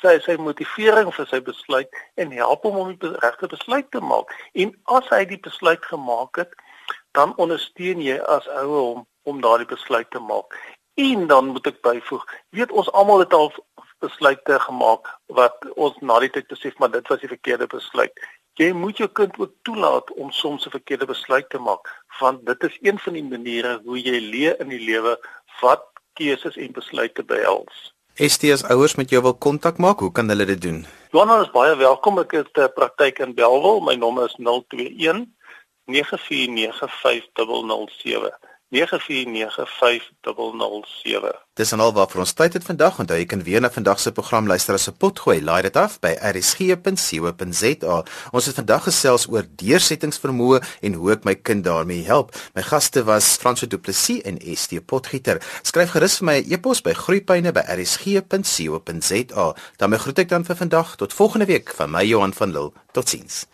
sy 0.00 0.16
sy 0.24 0.36
motivering 0.40 1.12
vir 1.14 1.28
sy 1.30 1.40
besluit 1.44 2.02
en 2.16 2.32
help 2.32 2.64
hom 2.64 2.80
om 2.82 2.92
die 2.96 3.12
regte 3.24 3.50
besluit 3.52 3.90
te 3.90 4.00
maak. 4.00 4.32
En 4.54 4.74
as 4.96 5.08
hy 5.12 5.24
die 5.34 5.40
besluit 5.44 5.84
gemaak 5.92 6.40
het, 6.44 6.54
dan 7.18 7.36
ondersteun 7.36 8.02
jy 8.02 8.18
as 8.32 8.48
ouer 8.62 8.80
hom 8.80 9.06
om 9.28 9.40
daardie 9.44 9.68
besluit 9.68 10.08
te 10.10 10.22
maak. 10.22 10.56
En 11.00 11.26
dan 11.30 11.52
moet 11.54 11.66
ek 11.70 11.82
byvoeg, 11.84 12.24
weet 12.56 12.72
ons 12.72 12.90
almal 12.92 13.22
het 13.22 13.34
al 13.36 13.52
besluite 14.00 14.58
gemaak 14.66 15.08
wat 15.26 15.64
ons 15.76 15.96
na 16.00 16.18
die 16.20 16.32
tyd 16.34 16.48
besef 16.48 16.76
maar 16.78 16.90
dit 16.90 17.08
was 17.08 17.20
die 17.20 17.32
verkeerde 17.32 17.66
besluit. 17.66 18.12
Jy 18.58 18.72
moet 18.76 18.98
jou 18.98 19.08
kind 19.08 19.38
ook 19.38 19.52
toelaat 19.62 20.12
om 20.12 20.30
soms 20.30 20.66
'n 20.66 20.76
verkeerde 20.76 21.06
besluit 21.06 21.48
te 21.50 21.58
maak 21.58 21.88
want 22.20 22.46
dit 22.46 22.62
is 22.62 22.78
een 22.82 22.98
van 22.98 23.12
die 23.12 23.24
maniere 23.24 23.80
hoe 23.84 23.98
jy 23.98 24.20
leer 24.20 24.60
in 24.60 24.68
die 24.68 24.84
lewe 24.84 25.18
wat 25.60 25.84
keuses 26.14 26.56
en 26.56 26.72
besluite 26.72 27.24
behels. 27.24 27.94
STS 28.14 28.64
ouers 28.64 28.94
met 28.94 29.10
jou 29.10 29.22
wil 29.22 29.34
kontak 29.34 29.78
maak, 29.78 30.00
hoe 30.00 30.12
kan 30.12 30.28
hulle 30.28 30.44
dit 30.44 30.60
doen? 30.60 30.86
Johanna 31.10 31.40
is 31.40 31.50
baie 31.50 31.76
welkom. 31.76 32.18
Ek 32.18 32.30
het 32.30 32.58
'n 32.58 32.72
praktyk 32.74 33.18
in 33.18 33.34
Belwel. 33.34 33.80
My 33.80 33.94
nommer 33.94 34.24
is 34.24 34.36
021 34.36 35.34
949 35.86 38.49
5007. 38.70 40.02
094507. 40.20 41.34
Dis 41.54 41.72
en 41.74 41.80
al 41.82 41.92
wat 41.92 42.12
vir 42.14 42.20
ons 42.22 42.32
tyd 42.38 42.52
het 42.54 42.64
vandag. 42.64 42.98
Onthou 43.02 43.18
jy 43.18 43.26
kan 43.28 43.42
weer 43.44 43.60
na 43.60 43.70
vandag 43.70 44.00
se 44.00 44.12
program 44.14 44.46
luister 44.46 44.74
as 44.74 44.88
'n 44.88 44.96
potgooi. 44.96 45.42
Laai 45.42 45.62
dit 45.62 45.76
af 45.76 46.00
by 46.00 46.16
rsg.co.za. 46.32 48.04
Ons 48.30 48.46
het 48.46 48.54
vandag 48.54 48.82
gesels 48.82 49.28
oor 49.28 49.44
deursettingsvermoë 49.56 50.60
en 50.80 50.94
hoe 50.94 51.12
ek 51.12 51.24
my 51.24 51.34
kind 51.34 51.64
daarmee 51.64 52.04
help. 52.04 52.34
My 52.54 52.62
gaste 52.62 53.04
was 53.04 53.36
Franso 53.36 53.66
Du 53.66 53.78
Plessis 53.78 54.22
en 54.22 54.56
ST 54.56 54.86
Potgieter. 54.86 55.42
Skryf 55.62 55.90
gerus 55.90 56.18
vir 56.18 56.26
my 56.26 56.40
'n 56.40 56.44
e 56.50 56.54
e-pos 56.54 56.82
by 56.82 56.92
groeipyne@rsg.co.za. 56.92 59.54
Dan 59.76 59.98
groet 59.98 60.18
ek 60.18 60.28
dan 60.28 60.44
vir 60.44 60.56
vandag 60.56 60.96
tot 60.96 61.12
volgende 61.12 61.46
week 61.46 61.74
van 61.74 61.90
my 61.90 62.04
Johan 62.04 62.32
van 62.32 62.52
Lille. 62.52 62.72
Totsiens. 62.92 63.50